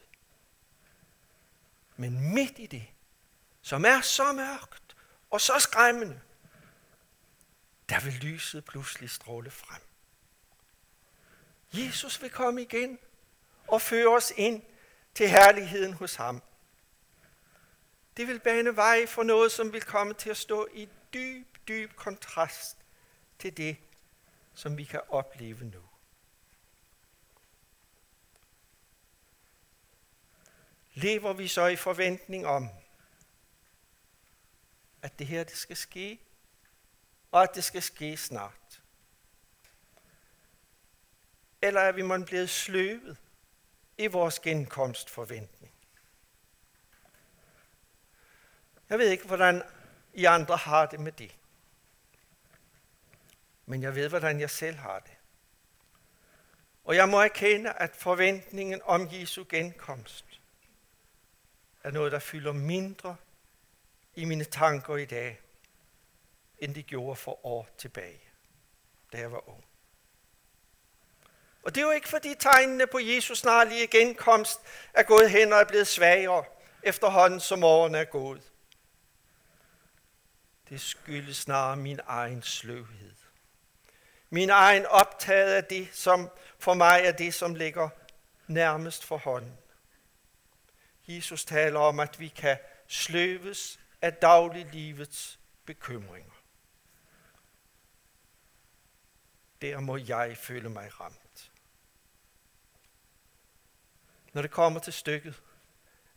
Men 1.96 2.34
midt 2.34 2.58
i 2.58 2.66
det, 2.66 2.86
som 3.62 3.84
er 3.84 4.00
så 4.00 4.32
mørkt 4.32 4.96
og 5.30 5.40
så 5.40 5.58
skræmmende, 5.58 6.20
der 7.92 8.00
vil 8.00 8.12
lyset 8.12 8.64
pludselig 8.64 9.10
stråle 9.10 9.50
frem. 9.50 9.82
Jesus 11.72 12.22
vil 12.22 12.30
komme 12.30 12.62
igen 12.62 12.98
og 13.68 13.82
føre 13.82 14.16
os 14.16 14.32
ind 14.36 14.62
til 15.14 15.28
herligheden 15.28 15.92
hos 15.92 16.14
ham. 16.14 16.42
Det 18.16 18.28
vil 18.28 18.40
bane 18.40 18.76
vej 18.76 19.06
for 19.06 19.22
noget, 19.22 19.52
som 19.52 19.72
vil 19.72 19.82
komme 19.82 20.14
til 20.14 20.30
at 20.30 20.36
stå 20.36 20.68
i 20.74 20.88
dyb, 21.14 21.46
dyb 21.68 21.94
kontrast 21.96 22.76
til 23.38 23.56
det, 23.56 23.76
som 24.54 24.76
vi 24.76 24.84
kan 24.84 25.00
opleve 25.08 25.64
nu. 25.64 25.82
Lever 30.94 31.32
vi 31.32 31.48
så 31.48 31.66
i 31.66 31.76
forventning 31.76 32.46
om, 32.46 32.68
at 35.02 35.18
det 35.18 35.26
her 35.26 35.44
det 35.44 35.56
skal 35.56 35.76
ske, 35.76 36.20
og 37.32 37.42
at 37.42 37.54
det 37.54 37.64
skal 37.64 37.82
ske 37.82 38.16
snart? 38.16 38.82
Eller 41.62 41.80
er 41.80 41.92
vi 41.92 42.02
måske 42.02 42.26
blevet 42.26 42.50
sløvet 42.50 43.16
i 43.98 44.06
vores 44.06 44.40
genkomstforventning? 44.40 45.72
Jeg 48.88 48.98
ved 48.98 49.10
ikke, 49.10 49.26
hvordan 49.26 49.62
I 50.12 50.24
andre 50.24 50.56
har 50.56 50.86
det 50.86 51.00
med 51.00 51.12
det. 51.12 51.36
Men 53.66 53.82
jeg 53.82 53.94
ved, 53.94 54.08
hvordan 54.08 54.40
jeg 54.40 54.50
selv 54.50 54.76
har 54.76 54.98
det. 54.98 55.12
Og 56.84 56.96
jeg 56.96 57.08
må 57.08 57.20
erkende, 57.20 57.72
at 57.72 57.96
forventningen 57.96 58.80
om 58.84 59.08
Jesu 59.12 59.44
genkomst 59.48 60.40
er 61.84 61.90
noget, 61.90 62.12
der 62.12 62.18
fylder 62.18 62.52
mindre 62.52 63.16
i 64.14 64.24
mine 64.24 64.44
tanker 64.44 64.96
i 64.96 65.04
dag, 65.04 65.40
end 66.62 66.74
de 66.74 66.82
gjorde 66.82 67.16
for 67.16 67.46
år 67.46 67.68
tilbage, 67.78 68.20
da 69.12 69.18
jeg 69.18 69.32
var 69.32 69.48
ung. 69.48 69.64
Og 71.62 71.74
det 71.74 71.80
er 71.80 71.84
jo 71.84 71.90
ikke 71.90 72.08
fordi 72.08 72.34
tegnene 72.38 72.86
på 72.86 72.98
Jesus 72.98 73.38
snarlige 73.38 73.86
genkomst 73.86 74.60
er 74.94 75.02
gået 75.02 75.30
hen 75.30 75.52
og 75.52 75.58
er 75.58 75.64
blevet 75.64 75.86
svagere, 75.86 76.44
efterhånden 76.82 77.40
som 77.40 77.64
årene 77.64 77.98
er 77.98 78.04
gået. 78.04 78.52
Det 80.68 80.80
skyldes 80.80 81.36
snarere 81.36 81.76
min 81.76 82.00
egen 82.06 82.42
sløvhed. 82.42 83.14
Min 84.30 84.50
egen 84.50 84.86
optaget 84.86 85.54
af 85.54 85.64
det, 85.64 85.88
som 85.92 86.30
for 86.58 86.74
mig 86.74 87.00
er 87.04 87.12
det, 87.12 87.34
som 87.34 87.54
ligger 87.54 87.88
nærmest 88.46 89.04
for 89.04 89.16
hånden. 89.16 89.58
Jesus 91.06 91.44
taler 91.44 91.80
om, 91.80 92.00
at 92.00 92.20
vi 92.20 92.28
kan 92.28 92.56
sløves 92.86 93.80
af 94.02 94.14
dagliglivets 94.14 95.38
bekymringer. 95.66 96.41
Der 99.62 99.80
må 99.80 99.96
jeg 99.96 100.36
føle 100.36 100.68
mig 100.68 101.00
ramt. 101.00 101.52
Når 104.32 104.42
det 104.42 104.50
kommer 104.50 104.80
til 104.80 104.92
stykket, 104.92 105.42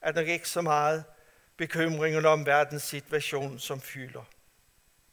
er 0.02 0.12
der 0.12 0.22
ikke 0.22 0.50
så 0.50 0.62
meget 0.62 1.04
bekymringen 1.58 2.26
om 2.26 2.46
verdens 2.46 2.84
situation, 2.84 3.60
som 3.60 3.82
fylder. 3.82 4.24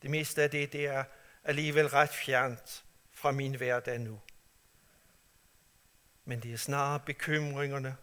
Det 0.03 0.11
meste 0.11 0.43
af 0.43 0.51
det, 0.51 0.73
det 0.73 0.87
er 0.87 1.05
alligevel 1.45 1.87
ret 1.87 2.11
fjernt 2.11 2.85
fra 3.11 3.31
min 3.31 3.55
hverdag 3.55 3.99
nu. 3.99 4.21
Men 6.25 6.41
det 6.41 6.53
er 6.53 6.57
snarere 6.57 7.01
bekymringerne 7.01 7.97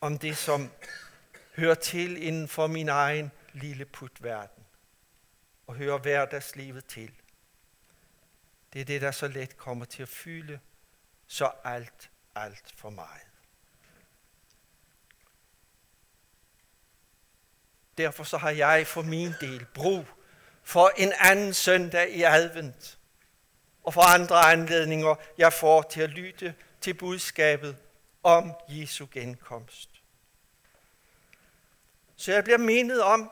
om 0.00 0.18
det, 0.18 0.36
som 0.36 0.70
hører 1.56 1.74
til 1.74 2.22
inden 2.22 2.48
for 2.48 2.66
min 2.66 2.88
egen 2.88 3.30
lille 3.52 3.84
putverden 3.84 4.64
og 5.66 5.74
hører 5.74 5.98
hverdagslivet 5.98 6.84
til. 6.84 7.19
Det 8.72 8.80
er 8.80 8.84
det, 8.84 9.00
der 9.00 9.10
så 9.10 9.28
let 9.28 9.56
kommer 9.56 9.84
til 9.84 10.02
at 10.02 10.08
fylde 10.08 10.60
så 11.26 11.50
alt, 11.64 12.10
alt 12.34 12.74
for 12.76 12.90
meget. 12.90 13.26
Derfor 17.98 18.24
så 18.24 18.36
har 18.36 18.50
jeg 18.50 18.86
for 18.86 19.02
min 19.02 19.32
del 19.40 19.66
brug 19.74 20.04
for 20.62 20.92
en 20.96 21.12
anden 21.18 21.54
søndag 21.54 22.10
i 22.10 22.22
advent, 22.22 22.98
og 23.82 23.94
for 23.94 24.00
andre 24.00 24.36
anledninger, 24.36 25.14
jeg 25.38 25.52
får 25.52 25.82
til 25.82 26.00
at 26.00 26.10
lytte 26.10 26.54
til 26.80 26.94
budskabet 26.94 27.76
om 28.22 28.52
Jesu 28.68 29.06
genkomst. 29.12 29.90
Så 32.16 32.32
jeg 32.32 32.44
bliver 32.44 32.58
mindet 32.58 33.02
om, 33.02 33.30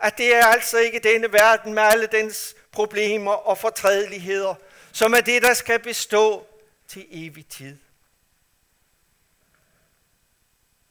at 0.00 0.18
det 0.18 0.34
er 0.34 0.46
altså 0.46 0.78
ikke 0.78 0.98
denne 0.98 1.32
verden 1.32 1.74
med 1.74 1.82
alle 1.82 2.06
dens 2.06 2.54
problemer 2.72 3.32
og 3.32 3.58
fortrædeligheder, 3.58 4.54
som 4.98 5.12
er 5.12 5.20
det, 5.20 5.42
der 5.42 5.54
skal 5.54 5.82
bestå 5.82 6.46
til 6.88 7.06
evig 7.10 7.46
tid. 7.46 7.78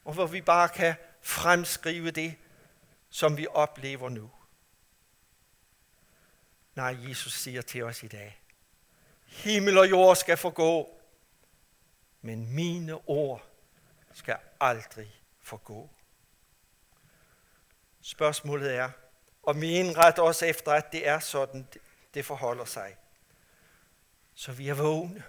Og 0.04 0.14
hvor 0.14 0.26
vi 0.26 0.40
bare 0.40 0.68
kan 0.68 0.94
fremskrive 1.22 2.10
det, 2.10 2.36
som 3.10 3.36
vi 3.36 3.46
oplever 3.50 4.08
nu. 4.08 4.30
Nej, 6.74 6.96
Jesus 7.08 7.32
siger 7.32 7.62
til 7.62 7.84
os 7.84 8.02
i 8.02 8.08
dag, 8.08 8.40
himmel 9.26 9.78
og 9.78 9.90
jord 9.90 10.16
skal 10.16 10.36
forgå, 10.36 11.00
men 12.22 12.54
mine 12.54 13.08
ord 13.08 13.46
skal 14.12 14.36
aldrig 14.60 15.22
forgå. 15.40 15.90
Spørgsmålet 18.00 18.74
er, 18.74 18.90
om 19.42 19.60
vi 19.60 19.70
indretter 19.70 20.22
os 20.22 20.42
efter, 20.42 20.72
at 20.72 20.92
det 20.92 21.08
er 21.08 21.18
sådan, 21.18 21.68
det 22.14 22.24
forholder 22.24 22.64
sig. 22.64 22.96
Så 24.38 24.52
vi 24.52 24.68
er 24.68 24.74
vågne. 24.74 25.24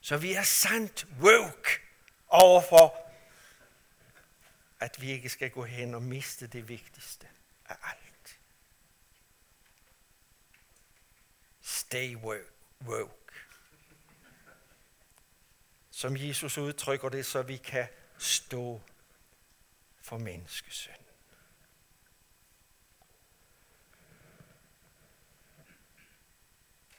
Så 0.00 0.16
vi 0.16 0.32
er 0.32 0.42
sandt 0.42 1.06
woke 1.20 1.70
overfor, 2.26 3.12
at 4.80 5.00
vi 5.00 5.10
ikke 5.10 5.28
skal 5.28 5.50
gå 5.50 5.64
hen 5.64 5.94
og 5.94 6.02
miste 6.02 6.46
det 6.46 6.68
vigtigste 6.68 7.28
af 7.66 7.76
alt. 7.82 8.38
Stay 11.60 12.16
woke. 12.16 13.32
Som 15.90 16.16
Jesus 16.16 16.58
udtrykker 16.58 17.08
det, 17.08 17.26
så 17.26 17.42
vi 17.42 17.56
kan 17.56 17.88
stå 18.18 18.82
for 20.00 20.18
menneskesøn. 20.18 21.05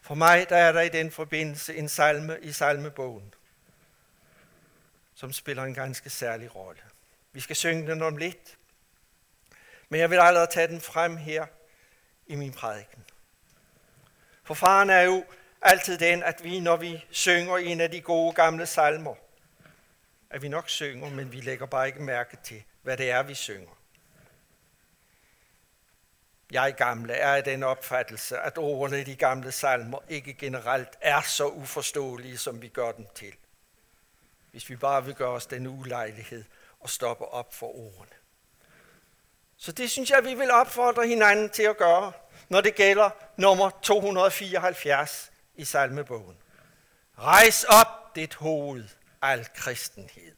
For 0.08 0.16
mig 0.16 0.50
der 0.50 0.58
er 0.58 0.72
der 0.72 0.82
i 0.82 0.90
den 0.90 1.12
forbindelse 1.12 1.76
en 1.76 1.90
salme 1.90 2.38
i 2.42 2.52
salmebogen, 2.52 3.34
som 5.16 5.34
spiller 5.34 5.64
en 5.64 5.74
ganske 5.74 6.10
særlig 6.10 6.56
rolle. 6.56 6.82
Vi 7.34 7.40
skal 7.40 7.56
synge 7.56 7.92
den 7.92 8.02
om 8.02 8.18
lidt, 8.18 8.58
men 9.90 10.00
jeg 10.00 10.10
vil 10.10 10.20
allerede 10.20 10.48
tage 10.52 10.68
den 10.68 10.82
frem 10.82 11.18
her 11.18 11.46
i 12.28 12.36
min 12.36 12.54
prædiken. 12.54 13.04
For 14.44 14.54
faren 14.54 14.90
er 14.90 15.02
jo 15.02 15.26
altid 15.62 15.98
den, 15.98 16.24
at 16.24 16.44
vi, 16.44 16.60
når 16.60 16.76
vi 16.76 17.06
synger 17.12 17.58
en 17.58 17.82
af 17.82 17.92
de 17.92 18.02
gode 18.02 18.34
gamle 18.34 18.66
salmer, 18.66 19.16
at 20.30 20.42
vi 20.42 20.48
nok 20.48 20.70
synger, 20.70 21.10
men 21.10 21.32
vi 21.32 21.42
lægger 21.42 21.66
bare 21.66 21.88
ikke 21.88 22.02
mærke 22.02 22.38
til, 22.44 22.64
hvad 22.82 22.98
det 22.98 23.12
er, 23.12 23.24
vi 23.24 23.34
synger. 23.34 23.77
Jeg 26.52 26.74
gamle 26.78 27.14
er 27.14 27.36
i 27.36 27.42
den 27.42 27.64
opfattelse, 27.64 28.40
at 28.40 28.58
ordene 28.58 29.02
i 29.02 29.04
de 29.04 29.16
gamle 29.16 29.52
salmer 29.52 30.00
ikke 30.10 30.34
generelt 30.34 30.98
er 31.02 31.22
så 31.22 31.48
uforståelige, 31.48 32.38
som 32.38 32.62
vi 32.62 32.68
gør 32.68 32.92
dem 32.92 33.08
til. 33.16 33.34
Hvis 34.52 34.70
vi 34.70 34.76
bare 34.76 35.06
vil 35.06 35.16
gøre 35.16 35.30
os 35.30 35.46
den 35.46 35.68
ulejlighed 35.68 36.44
og 36.80 36.90
stoppe 36.90 37.26
op 37.26 37.54
for 37.54 37.68
ordene. 37.68 38.16
Så 39.58 39.72
det 39.72 39.92
synes 39.92 40.10
jeg, 40.10 40.26
vi 40.26 40.34
vil 40.34 40.52
opfordre 40.52 41.08
hinanden 41.08 41.50
til 41.50 41.64
at 41.64 41.78
gøre, 41.78 42.12
når 42.50 42.62
det 42.62 42.76
gælder 42.76 43.10
nummer 43.38 43.70
274 43.82 45.32
i 45.56 45.66
salmebogen. 45.66 46.38
Rejs 47.20 47.64
op 47.64 48.16
dit 48.16 48.36
hoved, 48.36 48.90
al 49.22 49.48
kristenhed. 49.56 50.36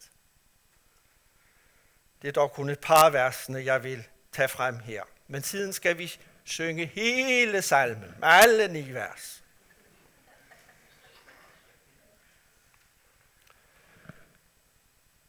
Det 2.22 2.28
er 2.28 2.32
dog 2.32 2.52
kun 2.52 2.70
et 2.70 2.80
par 2.80 3.10
versene, 3.10 3.66
jeg 3.66 3.84
vil 3.84 4.08
tage 4.32 4.48
frem 4.48 4.80
her. 4.80 5.04
Men 5.32 5.44
siden 5.44 5.74
skal 5.74 5.98
vi 5.98 6.20
synge 6.44 6.86
hele 6.86 7.62
salmen 7.62 8.16
alle 8.24 8.68
ni 8.68 8.94
vers. 8.94 9.44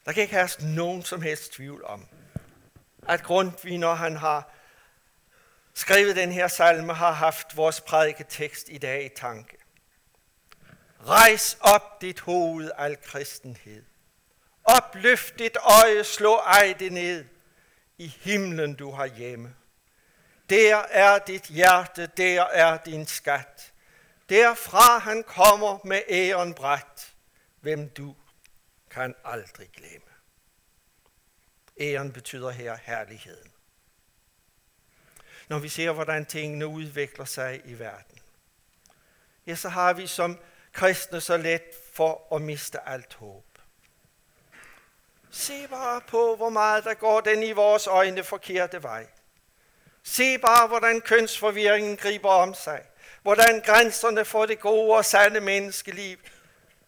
Der 0.04 0.12
kan 0.12 0.22
ikke 0.22 0.34
herske 0.34 0.66
nogen 0.66 1.02
som 1.02 1.22
helst 1.22 1.52
tvivl 1.52 1.84
om, 1.84 2.08
at 3.08 3.22
Grundtvig, 3.22 3.78
når 3.78 3.94
han 3.94 4.16
har 4.16 4.50
skrevet 5.74 6.16
den 6.16 6.32
her 6.32 6.48
salme, 6.48 6.94
har 6.94 7.12
haft 7.12 7.56
vores 7.56 7.80
prædiketekst 7.80 8.68
i 8.68 8.78
dag 8.78 9.04
i 9.04 9.08
tanke. 9.16 9.56
Rejs 11.06 11.58
op 11.60 12.00
dit 12.00 12.20
hoved, 12.20 12.70
al 12.76 12.96
kristenhed. 13.02 13.84
Opløft 14.64 15.38
dit 15.38 15.56
øje, 15.56 16.04
slå 16.04 16.36
ej 16.36 16.74
det 16.78 16.92
ned. 16.92 17.24
I 17.98 18.06
himlen 18.06 18.74
du 18.74 18.90
har 18.90 19.06
hjemme. 19.06 19.54
Der 20.50 20.76
er 20.76 21.18
dit 21.18 21.42
hjerte, 21.42 22.06
der 22.06 22.42
er 22.42 22.78
din 22.78 23.06
skat. 23.06 23.72
Derfra 24.28 24.98
han 24.98 25.22
kommer 25.22 25.78
med 25.84 26.02
æren 26.08 26.54
bræt, 26.54 27.14
hvem 27.60 27.88
du 27.88 28.16
kan 28.90 29.14
aldrig 29.24 29.70
glemme. 29.70 30.06
Æren 31.80 32.12
betyder 32.12 32.50
her 32.50 32.76
herligheden. 32.82 33.52
Når 35.48 35.58
vi 35.58 35.68
ser, 35.68 35.92
hvordan 35.92 36.26
tingene 36.26 36.66
udvikler 36.66 37.24
sig 37.24 37.60
i 37.64 37.78
verden, 37.78 38.18
ja, 39.46 39.54
så 39.54 39.68
har 39.68 39.92
vi 39.92 40.06
som 40.06 40.38
kristne 40.72 41.20
så 41.20 41.36
let 41.36 41.62
for 41.94 42.34
at 42.34 42.42
miste 42.42 42.88
alt 42.88 43.14
håb. 43.14 43.44
Se 45.30 45.68
bare 45.68 46.00
på, 46.00 46.36
hvor 46.36 46.50
meget 46.50 46.84
der 46.84 46.94
går 46.94 47.20
den 47.20 47.42
i 47.42 47.52
vores 47.52 47.86
øjne 47.86 48.24
forkerte 48.24 48.82
vej. 48.82 49.06
Se 50.02 50.38
bare, 50.38 50.68
hvordan 50.68 51.00
kønsforvirringen 51.00 51.96
griber 51.96 52.28
om 52.28 52.54
sig. 52.54 52.82
Hvordan 53.22 53.60
grænserne 53.60 54.24
for 54.24 54.46
det 54.46 54.60
gode 54.60 54.96
og 54.96 55.04
sande 55.04 55.40
menneskeliv 55.40 56.18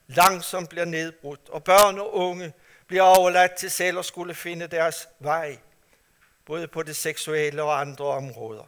langsomt 0.07 0.69
bliver 0.69 0.85
nedbrudt, 0.85 1.49
og 1.49 1.65
børn 1.65 1.99
og 1.99 2.15
unge 2.15 2.53
bliver 2.87 3.03
overladt 3.03 3.55
til 3.55 3.71
selv 3.71 3.99
at 3.99 4.05
skulle 4.05 4.35
finde 4.35 4.67
deres 4.67 5.09
vej, 5.19 5.59
både 6.45 6.69
på 6.69 6.83
det 6.83 6.97
seksuelle 6.97 7.63
og 7.63 7.81
andre 7.81 8.05
områder. 8.05 8.65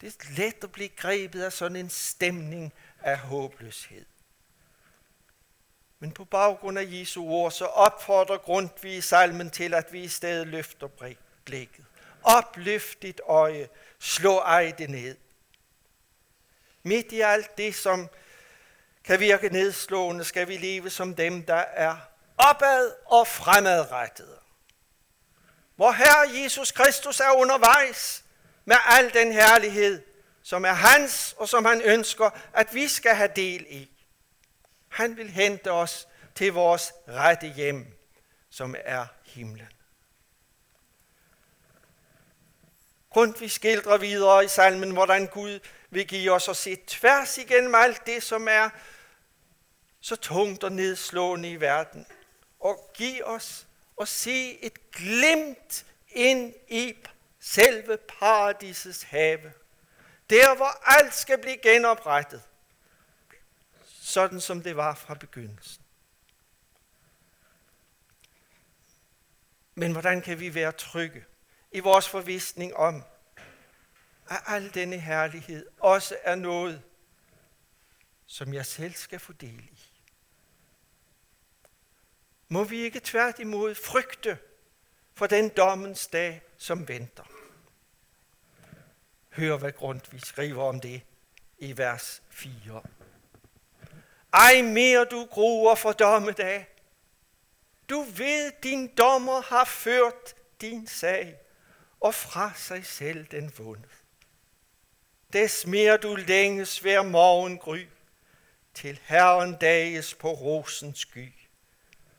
Det 0.00 0.14
er 0.14 0.24
let 0.36 0.64
at 0.64 0.72
blive 0.72 0.88
grebet 0.88 1.42
af 1.42 1.52
sådan 1.52 1.76
en 1.76 1.90
stemning 1.90 2.72
af 3.00 3.18
håbløshed. 3.18 4.04
Men 5.98 6.12
på 6.12 6.24
baggrund 6.24 6.78
af 6.78 6.84
Jesu 6.86 7.24
ord, 7.24 7.50
så 7.50 7.64
opfordrer 7.64 8.38
Grundtvig 8.38 9.04
salmen 9.04 9.50
til, 9.50 9.74
at 9.74 9.92
vi 9.92 10.00
i 10.00 10.08
stedet 10.08 10.46
løfter 10.46 10.88
blikket. 11.44 11.84
Opløft 12.22 13.02
dit 13.02 13.20
øje, 13.24 13.68
slå 13.98 14.38
ej 14.38 14.72
det 14.78 14.90
ned. 14.90 15.16
Midt 16.82 17.12
i 17.12 17.20
alt 17.20 17.58
det, 17.58 17.74
som 17.74 18.08
kan 19.04 19.20
virke 19.20 19.48
nedslående, 19.48 20.24
skal 20.24 20.48
vi 20.48 20.56
leve 20.56 20.90
som 20.90 21.14
dem, 21.14 21.42
der 21.42 21.54
er 21.54 21.96
opad 22.36 22.92
og 23.06 23.26
fremadrettede. 23.26 24.38
Hvor 25.76 25.92
Herre 25.92 26.42
Jesus 26.42 26.72
Kristus 26.72 27.20
er 27.20 27.30
undervejs 27.30 28.24
med 28.64 28.76
al 28.86 29.14
den 29.14 29.32
herlighed, 29.32 30.02
som 30.42 30.64
er 30.64 30.72
hans 30.72 31.34
og 31.38 31.48
som 31.48 31.64
han 31.64 31.82
ønsker, 31.82 32.30
at 32.52 32.74
vi 32.74 32.88
skal 32.88 33.14
have 33.14 33.30
del 33.36 33.66
i. 33.68 33.90
Han 34.88 35.16
vil 35.16 35.30
hente 35.30 35.70
os 35.70 36.08
til 36.34 36.52
vores 36.52 36.92
rette 37.08 37.46
hjem, 37.46 37.86
som 38.50 38.74
er 38.78 39.06
himlen. 39.24 39.68
Vi 43.40 43.48
skildrer 43.48 43.98
videre 43.98 44.44
i 44.44 44.48
salmen, 44.48 44.90
hvordan 44.90 45.26
Gud 45.26 45.60
vil 45.90 46.06
give 46.06 46.32
os 46.32 46.48
at 46.48 46.56
se 46.56 46.76
tværs 46.86 47.38
igennem 47.38 47.74
alt 47.74 48.06
det, 48.06 48.22
som 48.22 48.48
er 48.48 48.70
så 50.00 50.16
tungt 50.16 50.64
og 50.64 50.72
nedslående 50.72 51.50
i 51.50 51.60
verden. 51.60 52.06
Og 52.60 52.90
give 52.94 53.26
os 53.26 53.66
at 54.00 54.08
se 54.08 54.58
et 54.64 54.90
glimt 54.90 55.86
ind 56.08 56.54
i 56.68 56.96
selve 57.40 57.96
paradisets 57.96 59.02
have. 59.02 59.52
Der, 60.30 60.56
hvor 60.56 61.00
alt 61.00 61.14
skal 61.14 61.38
blive 61.38 61.56
genoprettet. 61.56 62.42
Sådan 63.84 64.40
som 64.40 64.62
det 64.62 64.76
var 64.76 64.94
fra 64.94 65.14
begyndelsen. 65.14 65.82
Men 69.74 69.92
hvordan 69.92 70.22
kan 70.22 70.40
vi 70.40 70.54
være 70.54 70.72
trygge 70.72 71.24
i 71.72 71.80
vores 71.80 72.08
forvisning 72.08 72.76
om, 72.76 73.04
at 74.30 74.42
al 74.46 74.74
denne 74.74 74.98
herlighed 74.98 75.66
også 75.78 76.16
er 76.22 76.34
noget, 76.34 76.82
som 78.26 78.54
jeg 78.54 78.66
selv 78.66 78.94
skal 78.94 79.18
få 79.18 79.32
del 79.32 79.60
i? 79.60 79.92
Må 82.48 82.64
vi 82.64 82.80
ikke 82.80 83.00
tværtimod 83.04 83.74
frygte 83.74 84.38
for 85.14 85.26
den 85.26 85.48
dommens 85.48 86.06
dag, 86.06 86.42
som 86.56 86.88
venter? 86.88 87.24
Hør, 89.30 89.56
hvad 89.56 89.72
Grundtvig 89.72 90.20
skriver 90.20 90.64
om 90.64 90.80
det 90.80 91.02
i 91.58 91.78
vers 91.78 92.22
4. 92.30 92.82
Ej 94.32 94.62
mere 94.62 95.04
du 95.04 95.26
gruer 95.30 95.74
for 95.74 95.92
dommedag. 95.92 96.66
Du 97.88 98.02
ved, 98.02 98.52
din 98.62 98.94
dommer 98.96 99.42
har 99.42 99.64
ført 99.64 100.34
din 100.60 100.86
sag, 100.86 101.36
og 102.02 102.14
fra 102.14 102.52
sig 102.56 102.86
selv 102.86 103.26
den 103.26 103.52
vundet. 103.58 103.90
Des 105.32 105.66
mere 105.66 105.96
du 105.96 106.14
længes 106.14 106.78
hver 106.78 107.02
morgen 107.02 107.58
gry, 107.58 107.86
til 108.74 109.00
Herren 109.04 109.56
dages 109.56 110.14
på 110.14 110.32
rosens 110.32 110.98
sky, 110.98 111.32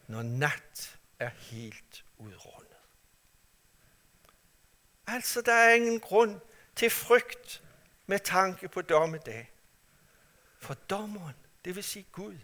når 0.08 0.22
nat 0.22 0.98
er 1.20 1.30
helt 1.30 2.06
udrundet. 2.18 2.78
Altså, 5.08 5.42
der 5.42 5.54
er 5.54 5.74
ingen 5.74 6.00
grund 6.00 6.40
til 6.76 6.90
frygt 6.90 7.64
med 8.06 8.20
tanke 8.20 8.68
på 8.68 8.82
dommedag. 8.82 9.52
For 10.60 10.74
dommeren, 10.74 11.36
det 11.66 11.76
vil 11.76 11.84
sige 11.84 12.06
Gud, 12.12 12.38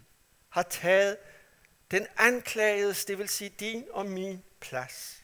har 0.48 0.62
taget 0.62 1.18
den 1.90 2.06
anklagedes, 2.16 3.04
det 3.04 3.18
vil 3.18 3.28
sige 3.28 3.50
din 3.50 3.84
og 3.90 4.06
min 4.06 4.44
plads. 4.60 5.19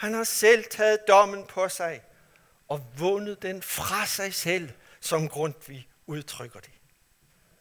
Han 0.00 0.14
har 0.14 0.24
selv 0.24 0.64
taget 0.70 1.08
dommen 1.08 1.46
på 1.46 1.68
sig 1.68 2.02
og 2.68 2.86
vundet 2.98 3.42
den 3.42 3.62
fra 3.62 4.06
sig 4.06 4.34
selv, 4.34 4.70
som 5.00 5.28
Grundtvig 5.28 5.88
udtrykker 6.06 6.60
det. 6.60 6.70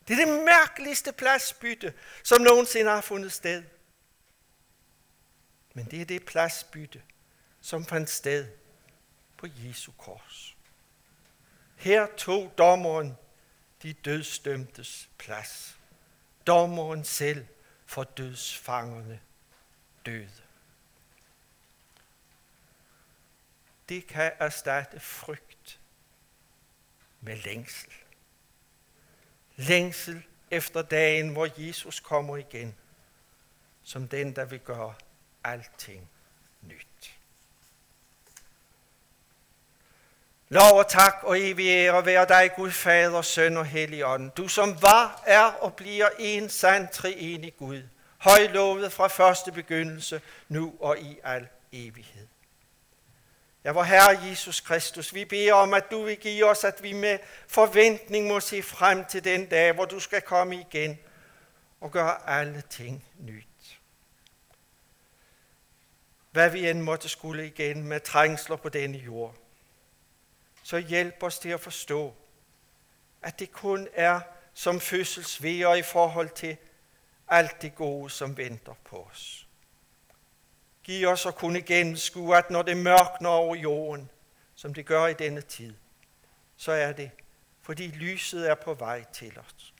Det 0.08 0.20
er 0.20 0.26
det 0.26 0.44
mærkeligste 0.46 1.12
pladsbytte, 1.12 1.94
som 2.24 2.42
nogensinde 2.42 2.92
har 2.92 3.02
fundet 3.02 3.32
sted. 3.34 3.64
Men 5.74 5.86
det 5.86 6.02
er 6.02 6.06
det 6.06 6.26
pladsbytte, 6.26 7.02
som 7.62 7.86
fandt 7.86 8.10
sted 8.10 8.48
på 9.38 9.48
Jesu 9.58 9.92
kors. 9.92 10.56
Her 11.76 12.08
tog 12.18 12.54
dommeren 12.58 13.18
de 13.84 13.94
dødsdømtes 13.94 15.10
plads. 15.18 15.78
Dommeren 16.48 17.06
selv 17.06 17.46
for 17.86 18.04
dødsfangerne 18.04 19.20
døde. 20.06 20.49
Det 23.90 24.08
kan 24.08 24.32
erstatte 24.40 25.00
frygt 25.00 25.80
med 27.22 27.38
længsel. 27.38 27.94
Længsel 29.56 30.24
efter 30.52 30.82
dagen, 30.82 31.30
hvor 31.30 31.48
Jesus 31.58 32.00
kommer 32.00 32.38
igen, 32.38 32.76
som 33.84 34.08
den, 34.08 34.36
der 34.36 34.46
vil 34.46 34.60
gøre 34.60 34.94
alting 35.44 36.10
nyt. 36.62 37.16
Lov 40.50 40.78
og 40.80 40.88
tak 40.88 41.14
og 41.24 41.40
evig 41.40 41.68
ære 41.68 42.06
være 42.06 42.28
dig, 42.28 42.52
Gud 42.56 42.72
Fader, 42.72 43.22
Søn 43.22 43.58
og 43.58 43.66
Helligånd. 43.66 44.32
Du 44.32 44.48
som 44.48 44.82
var, 44.82 45.24
er 45.26 45.44
og 45.44 45.74
bliver 45.74 46.10
en 46.20 46.50
sand 46.50 46.88
treenig 46.88 47.58
Gud. 47.58 47.84
Højlovet 48.18 48.94
fra 48.94 49.08
første 49.08 49.52
begyndelse, 49.52 50.22
nu 50.48 50.76
og 50.80 51.00
i 51.00 51.20
al 51.24 51.48
evighed. 51.72 52.28
Ja, 53.64 53.72
vor 53.72 53.84
Herre 53.84 54.28
Jesus 54.30 54.62
Kristus, 54.62 55.14
vi 55.14 55.26
beder 55.26 55.54
om, 55.54 55.74
at 55.74 55.92
du 55.92 56.04
vil 56.04 56.18
give 56.18 56.46
os, 56.46 56.64
at 56.64 56.84
vi 56.84 56.94
med 56.94 57.20
forventning 57.48 58.28
må 58.28 58.40
se 58.40 58.64
frem 58.64 59.06
til 59.06 59.24
den 59.24 59.46
dag, 59.46 59.74
hvor 59.74 59.86
du 59.86 60.00
skal 60.00 60.22
komme 60.22 60.56
igen 60.56 61.00
og 61.82 61.92
gøre 61.92 62.30
alle 62.30 62.64
ting 62.70 63.06
nyt. 63.20 63.46
hvad 66.32 66.50
vi 66.50 66.70
end 66.70 66.82
måtte 66.82 67.10
skulle 67.10 67.48
igen 67.48 67.84
med 67.84 68.00
trængsler 68.00 68.56
på 68.56 68.70
denne 68.70 68.98
jord, 68.98 69.36
så 70.64 70.78
hjælp 70.78 71.24
os 71.24 71.40
til 71.40 71.50
at 71.50 71.62
forstå, 71.62 72.16
at 73.22 73.40
det 73.40 73.52
kun 73.52 73.88
er 73.94 74.22
som 74.54 74.80
fødselsvejer 74.80 75.76
i 75.76 75.82
forhold 75.82 76.30
til 76.30 76.58
alt 77.28 77.62
det 77.62 77.76
gode, 77.76 78.10
som 78.10 78.38
venter 78.38 78.74
på 78.84 79.08
os. 79.12 79.48
Giv 80.84 81.08
os 81.08 81.26
at 81.26 81.36
kunne 81.36 81.62
gennemskue, 81.62 82.38
at 82.38 82.50
når 82.50 82.62
det 82.62 82.78
mørkner 82.78 83.30
over 83.30 83.56
jorden, 83.56 84.10
som 84.56 84.74
det 84.74 84.86
gør 84.86 85.08
i 85.08 85.14
denne 85.14 85.42
tid, 85.42 85.74
så 86.58 86.72
er 86.72 86.92
det, 86.92 87.12
fordi 87.62 87.88
lyset 87.88 88.50
er 88.50 88.56
på 88.56 88.74
vej 88.74 89.04
til 89.14 89.40
os. 89.40 89.74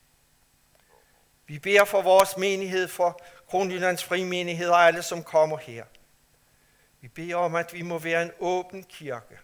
Vi 1.48 1.60
beder 1.60 1.86
for 1.86 2.02
vores 2.02 2.38
menighed, 2.38 2.88
for 2.88 3.22
Kronjyllands 3.48 4.04
frimenighed 4.04 4.70
og 4.70 4.86
alle, 4.86 5.02
som 5.02 5.24
kommer 5.24 5.58
her. 5.58 5.86
Vi 7.02 7.08
beder 7.08 7.36
om, 7.36 7.56
at 7.56 7.74
vi 7.74 7.82
må 7.82 8.00
være 8.00 8.24
en 8.24 8.32
åben 8.40 8.84
kirke, 8.84 9.38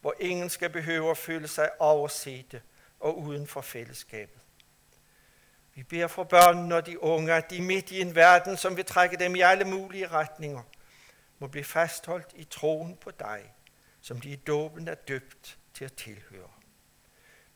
hvor 0.00 0.14
ingen 0.20 0.50
skal 0.50 0.70
behøve 0.70 1.10
at 1.10 1.18
føle 1.18 1.48
sig 1.48 1.70
oversete 1.78 2.62
og 3.00 3.18
uden 3.18 3.46
for 3.46 3.60
fællesskabet. 3.60 4.40
Vi 5.74 5.82
beder 5.82 6.06
for 6.06 6.24
børnene 6.24 6.74
og 6.76 6.86
de 6.86 7.02
unge, 7.02 7.32
at 7.32 7.50
de 7.50 7.62
midt 7.62 7.90
i 7.90 8.00
en 8.00 8.14
verden, 8.14 8.56
som 8.56 8.76
vil 8.76 8.84
trække 8.84 9.16
dem 9.16 9.36
i 9.36 9.40
alle 9.40 9.64
mulige 9.64 10.06
retninger, 10.06 10.62
må 11.38 11.46
blive 11.46 11.64
fastholdt 11.64 12.32
i 12.34 12.44
troen 12.44 12.96
på 12.96 13.10
dig, 13.10 13.52
som 14.00 14.20
de 14.20 14.28
i 14.28 14.36
dåben 14.36 14.88
er 14.88 14.94
døbt 14.94 15.58
til 15.74 15.84
at 15.84 15.92
tilhøre. 15.92 16.50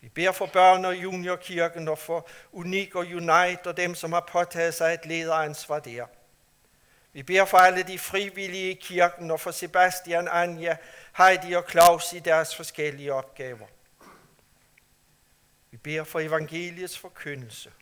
Vi 0.01 0.09
beder 0.09 0.33
for 0.33 0.47
børn- 0.47 0.85
og 0.85 1.03
juniorkirken 1.03 1.89
og 1.89 1.99
for 1.99 2.29
Unik 2.53 2.95
og 2.95 3.01
Unite 3.01 3.67
og 3.67 3.77
dem, 3.77 3.95
som 3.95 4.13
har 4.13 4.29
påtaget 4.33 4.75
sig 4.75 4.95
et 4.95 5.07
lederansvar 5.07 5.79
der. 5.79 6.07
Vi 7.13 7.23
beder 7.23 7.45
for 7.45 7.59
alle 7.59 7.83
de 7.83 7.99
frivillige 7.99 8.71
i 8.71 8.75
kirken 8.75 9.31
og 9.31 9.41
for 9.41 9.51
Sebastian, 9.51 10.29
Anja, 10.29 10.77
Heidi 11.17 11.53
og 11.53 11.65
Claus 11.71 12.13
i 12.13 12.19
deres 12.19 12.57
forskellige 12.57 13.15
opgaver. 13.15 13.67
Vi 15.71 15.77
beder 15.77 16.05
for 16.05 16.21
evangeliets 16.21 16.99
forkyndelse 16.99 17.73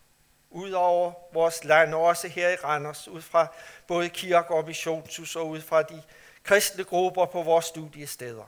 ud 0.57 0.71
over 0.71 1.13
vores 1.33 1.65
land, 1.65 1.95
og 1.95 2.03
også 2.03 2.29
her 2.29 2.49
i 2.49 2.55
Randers, 2.55 3.09
ud 3.09 3.23
fra 3.23 3.47
både 3.87 4.09
kirke 4.09 4.55
og 4.55 4.65
missionshus 4.65 5.37
og 5.37 5.49
ud 5.49 5.61
fra 5.61 5.83
de 5.83 6.03
kristne 6.43 6.85
grupper 6.85 7.27
på 7.27 7.43
vores 7.43 7.65
studiesteder. 7.65 8.45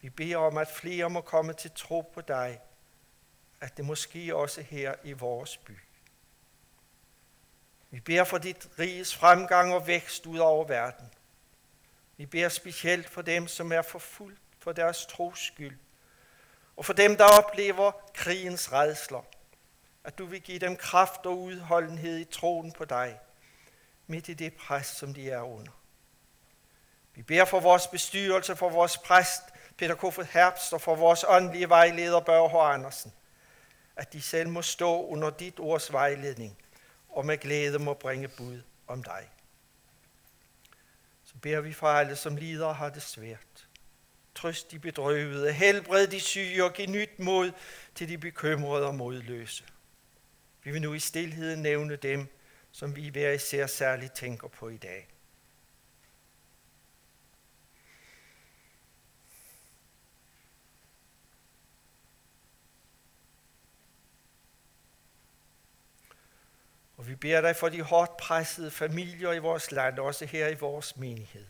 Vi 0.00 0.10
beder 0.10 0.36
om, 0.36 0.58
at 0.58 0.68
flere 0.68 1.10
må 1.10 1.20
komme 1.20 1.52
til 1.52 1.70
tro 1.74 2.10
på 2.14 2.20
dig, 2.20 2.60
at 3.60 3.76
det 3.76 3.84
måske 3.84 4.36
også 4.36 4.62
her 4.62 4.94
i 5.04 5.12
vores 5.12 5.56
by. 5.56 5.78
Vi 7.90 8.00
beder 8.00 8.24
for 8.24 8.38
dit 8.38 8.68
riges 8.78 9.16
fremgang 9.16 9.74
og 9.74 9.86
vækst 9.86 10.26
ud 10.26 10.38
over 10.38 10.64
verden. 10.64 11.10
Vi 12.16 12.26
beder 12.26 12.48
specielt 12.48 13.08
for 13.08 13.22
dem, 13.22 13.48
som 13.48 13.72
er 13.72 13.82
forfulgt 13.82 14.40
for 14.58 14.72
deres 14.72 15.06
tros 15.06 15.38
skyld, 15.38 15.78
og 16.76 16.84
for 16.84 16.92
dem, 16.92 17.16
der 17.16 17.24
oplever 17.24 17.92
krigens 18.14 18.72
redsler– 18.72 19.22
at 20.08 20.18
du 20.18 20.26
vil 20.26 20.40
give 20.40 20.58
dem 20.58 20.76
kraft 20.76 21.26
og 21.26 21.38
udholdenhed 21.38 22.18
i 22.18 22.24
troen 22.24 22.72
på 22.72 22.84
dig, 22.84 23.20
midt 24.06 24.28
i 24.28 24.34
det 24.34 24.54
pres, 24.54 24.86
som 24.86 25.14
de 25.14 25.30
er 25.30 25.42
under. 25.42 25.72
Vi 27.14 27.22
beder 27.22 27.44
for 27.44 27.60
vores 27.60 27.86
bestyrelse, 27.86 28.56
for 28.56 28.68
vores 28.68 28.98
præst, 28.98 29.42
Peter 29.76 29.94
Kofod 29.94 30.24
Herbst, 30.24 30.72
og 30.72 30.80
for 30.80 30.94
vores 30.94 31.24
åndelige 31.28 31.68
vejleder, 31.68 32.20
Børge 32.20 32.50
H. 32.50 32.74
Andersen, 32.74 33.12
at 33.96 34.12
de 34.12 34.22
selv 34.22 34.48
må 34.48 34.62
stå 34.62 35.06
under 35.06 35.30
dit 35.30 35.60
ords 35.60 35.92
vejledning, 35.92 36.58
og 37.08 37.26
med 37.26 37.38
glæde 37.38 37.78
må 37.78 37.94
bringe 37.94 38.28
bud 38.28 38.62
om 38.86 39.02
dig. 39.02 39.30
Så 41.24 41.34
beder 41.42 41.60
vi 41.60 41.72
for 41.72 41.88
alle, 41.88 42.16
som 42.16 42.36
lider 42.36 42.66
og 42.66 42.76
har 42.76 42.90
det 42.90 43.02
svært. 43.02 43.68
Trøst 44.34 44.70
de 44.70 44.78
bedrøvede, 44.78 45.52
helbred 45.52 46.06
de 46.06 46.20
syge 46.20 46.64
og 46.64 46.72
giv 46.72 46.86
nyt 46.86 47.18
mod 47.18 47.52
til 47.94 48.08
de 48.08 48.18
bekymrede 48.18 48.86
og 48.86 48.94
modløse. 48.94 49.64
Vi 50.62 50.70
vil 50.70 50.82
nu 50.82 50.94
i 50.94 50.98
stilhed 50.98 51.56
nævne 51.56 51.96
dem, 51.96 52.26
som 52.72 52.96
vi 52.96 53.08
hver 53.08 53.30
især 53.30 53.66
særligt 53.66 54.12
tænker 54.12 54.48
på 54.48 54.68
i 54.68 54.76
dag. 54.76 55.08
Og 66.96 67.08
vi 67.08 67.14
beder 67.14 67.40
dig 67.40 67.56
for 67.56 67.68
de 67.68 67.82
hårdt 67.82 68.16
pressede 68.16 68.70
familier 68.70 69.32
i 69.32 69.38
vores 69.38 69.72
land, 69.72 69.98
også 69.98 70.26
her 70.26 70.48
i 70.48 70.54
vores 70.54 70.96
menighed. 70.96 71.46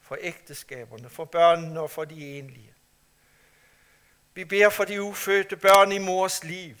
For 0.00 0.18
ægteskaberne, 0.20 1.08
for 1.08 1.24
børnene 1.24 1.80
og 1.80 1.90
for 1.90 2.04
de 2.04 2.38
enlige. 2.38 2.74
Vi 4.34 4.44
beder 4.44 4.70
for 4.70 4.84
de 4.84 5.02
ufødte 5.02 5.56
børn 5.56 5.92
i 5.92 5.98
mors 5.98 6.44
liv 6.44 6.76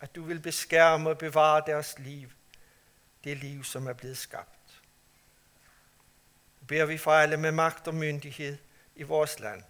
at 0.00 0.14
du 0.14 0.22
vil 0.22 0.40
beskærme 0.40 1.10
og 1.10 1.18
bevare 1.18 1.62
deres 1.66 1.94
liv, 1.98 2.28
det 3.24 3.36
liv, 3.36 3.64
som 3.64 3.86
er 3.86 3.92
blevet 3.92 4.18
skabt. 4.18 4.82
Nu 6.60 6.66
beder 6.66 6.84
vi 6.84 6.98
for 6.98 7.10
alle 7.10 7.36
med 7.36 7.52
magt 7.52 7.88
og 7.88 7.94
myndighed 7.94 8.56
i 8.96 9.02
vores 9.02 9.40
land, 9.40 9.62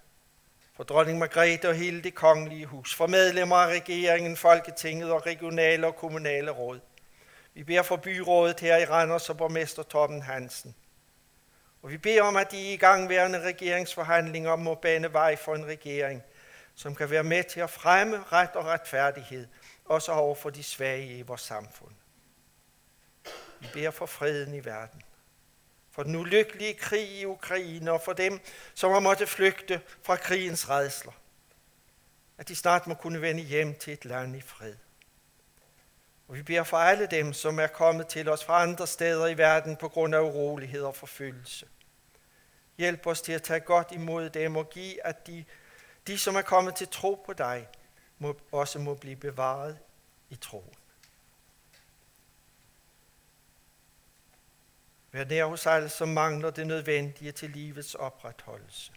for 0.77 0.85
dronning 0.85 1.19
Margrethe 1.19 1.69
og 1.69 1.75
hele 1.75 2.03
det 2.03 2.15
kongelige 2.15 2.67
hus, 2.67 2.95
for 2.95 3.07
medlemmer 3.07 3.57
af 3.57 3.67
regeringen, 3.67 4.37
Folketinget 4.37 5.13
og 5.13 5.27
regionale 5.27 5.87
og 5.87 5.97
kommunale 5.97 6.51
råd. 6.51 6.81
Vi 7.55 7.65
beder 7.65 7.83
for 7.83 7.97
byrådet 7.97 8.61
her 8.61 8.77
i 8.77 8.85
Randers 8.85 9.31
og 9.31 9.37
borgmester 9.37 9.83
Torben 9.83 10.23
Hansen. 10.23 10.75
Og 11.83 11.91
vi 11.91 11.97
beder 11.97 12.23
om, 12.23 12.37
at 12.37 12.51
de 12.51 12.73
igangværende 12.73 13.41
regeringsforhandlinger 13.41 14.57
må 14.57 14.75
bane 14.75 15.13
vej 15.13 15.37
for 15.37 15.55
en 15.55 15.67
regering, 15.67 16.23
som 16.75 16.95
kan 16.95 17.11
være 17.11 17.25
med 17.25 17.45
til 17.45 17.61
at 17.61 17.71
fremme 17.71 18.23
ret 18.33 18.51
og 18.57 18.65
retfærdighed– 18.65 19.47
også 19.91 20.13
over 20.13 20.35
for 20.35 20.51
de 20.51 20.63
svage 20.63 21.19
i 21.19 21.23
vores 21.23 21.41
samfund. 21.41 21.95
Vi 23.61 23.69
beder 23.73 23.91
for 23.91 24.07
freden 24.07 24.55
i 24.55 24.65
verden, 24.65 25.03
for 25.91 26.03
den 26.03 26.17
ulykkelige 26.17 26.75
krig 26.75 27.11
i 27.11 27.25
Ukraine 27.25 27.93
og 27.93 28.01
for 28.01 28.13
dem, 28.13 28.41
som 28.75 28.93
har 28.93 29.01
måttet 29.01 29.29
flygte 29.29 29.81
fra 30.03 30.17
krigens 30.17 30.69
redsler. 30.69 31.13
At 32.39 32.49
de 32.49 32.57
snart 32.57 32.87
må 32.87 32.95
kunne 32.95 33.21
vende 33.21 33.43
hjem 33.43 33.75
til 33.75 33.93
et 33.93 34.05
land 34.05 34.37
i 34.37 34.41
fred. 34.41 34.75
Og 36.29 36.37
vi 36.37 36.43
beder 36.43 36.65
for 36.65 36.77
alle 36.77 37.07
dem, 37.07 37.33
som 37.33 37.59
er 37.59 37.67
kommet 37.67 38.07
til 38.07 38.29
os 38.29 38.45
fra 38.45 38.63
andre 38.63 38.87
steder 38.87 39.27
i 39.27 39.39
verden 39.39 39.77
på 39.77 39.89
grund 39.89 40.15
af 40.15 40.21
urolighed 40.21 40.83
og 40.83 40.97
forfølgelse. 40.97 41.69
Hjælp 42.79 43.07
os 43.07 43.23
til 43.23 43.33
at 43.33 43.43
tage 43.43 43.61
godt 43.61 43.93
imod 43.93 44.31
dem 44.31 44.57
og 44.57 44.71
give, 44.71 45.07
at 45.07 45.27
de, 45.27 45.45
de 46.07 46.19
som 46.19 46.37
er 46.37 46.43
kommet 46.43 46.75
til 46.75 46.89
tro 46.89 47.23
på 47.27 47.33
dig, 47.33 47.69
må, 48.21 48.37
også 48.53 48.79
må 48.79 48.95
blive 48.95 49.17
bevaret 49.17 49.79
i 50.31 50.37
troen. 50.37 50.75
Vær 55.13 55.25
nær 55.25 55.45
hos 55.45 55.67
alle, 55.67 55.89
som 55.89 56.09
mangler 56.09 56.51
det 56.51 56.67
nødvendige 56.67 57.33
til 57.33 57.51
livets 57.51 57.95
opretholdelse. 57.95 58.93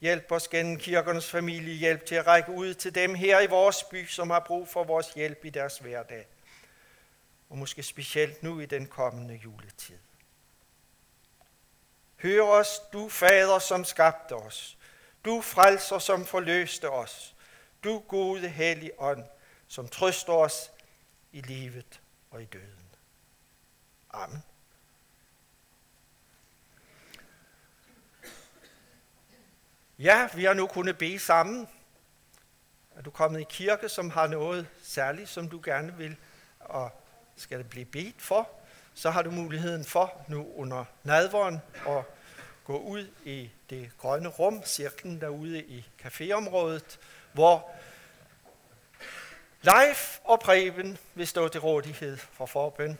Hjælp 0.00 0.32
os 0.32 0.48
gennem 0.48 0.76
kirkernes 0.76 1.30
familiehjælp 1.30 2.06
til 2.06 2.14
at 2.14 2.26
række 2.26 2.52
ud 2.52 2.74
til 2.74 2.94
dem 2.94 3.14
her 3.14 3.40
i 3.40 3.46
vores 3.46 3.84
by, 3.84 4.06
som 4.06 4.30
har 4.30 4.40
brug 4.40 4.68
for 4.68 4.84
vores 4.84 5.12
hjælp 5.12 5.44
i 5.44 5.50
deres 5.50 5.78
hverdag. 5.78 6.26
Og 7.50 7.58
måske 7.58 7.82
specielt 7.82 8.42
nu 8.42 8.60
i 8.60 8.66
den 8.66 8.86
kommende 8.86 9.34
juletid. 9.34 9.98
Hør 12.22 12.42
os, 12.42 12.80
du 12.92 13.08
fader, 13.08 13.58
som 13.58 13.84
skabte 13.84 14.32
os. 14.32 14.78
Du 15.24 15.40
frelser, 15.40 15.98
som 15.98 16.26
forløste 16.26 16.90
os 16.90 17.33
du 17.84 17.98
gode 17.98 18.48
hellig 18.48 18.90
ånd, 18.98 19.24
som 19.68 19.88
trøster 19.88 20.32
os 20.32 20.70
i 21.32 21.40
livet 21.40 22.00
og 22.30 22.42
i 22.42 22.44
døden. 22.44 22.88
Amen. 24.10 24.42
Ja, 29.98 30.28
vi 30.34 30.44
har 30.44 30.54
nu 30.54 30.66
kunnet 30.66 30.98
bede 30.98 31.18
sammen. 31.18 31.68
Er 32.96 33.02
du 33.02 33.10
kommet 33.10 33.40
i 33.40 33.46
kirke, 33.48 33.88
som 33.88 34.10
har 34.10 34.26
noget 34.26 34.66
særligt, 34.82 35.28
som 35.28 35.48
du 35.48 35.60
gerne 35.64 35.96
vil, 35.96 36.16
og 36.60 36.90
skal 37.36 37.58
det 37.58 37.70
blive 37.70 37.84
bedt 37.84 38.22
for, 38.22 38.50
så 38.94 39.10
har 39.10 39.22
du 39.22 39.30
muligheden 39.30 39.84
for 39.84 40.24
nu 40.28 40.52
under 40.56 40.84
nadvåren 41.02 41.60
at 41.88 42.04
gå 42.64 42.78
ud 42.78 43.08
i 43.24 43.50
det 43.70 43.90
grønne 43.98 44.28
rum, 44.28 44.62
cirklen 44.64 45.20
derude 45.20 45.64
i 45.64 45.88
caféområdet, 46.02 46.98
hvor 47.34 47.70
Leif 49.62 50.18
og 50.24 50.40
Preben 50.40 50.98
vil 51.14 51.26
stå 51.26 51.48
til 51.48 51.60
rådighed 51.60 52.16
for 52.16 52.46
forbøn. 52.46 52.98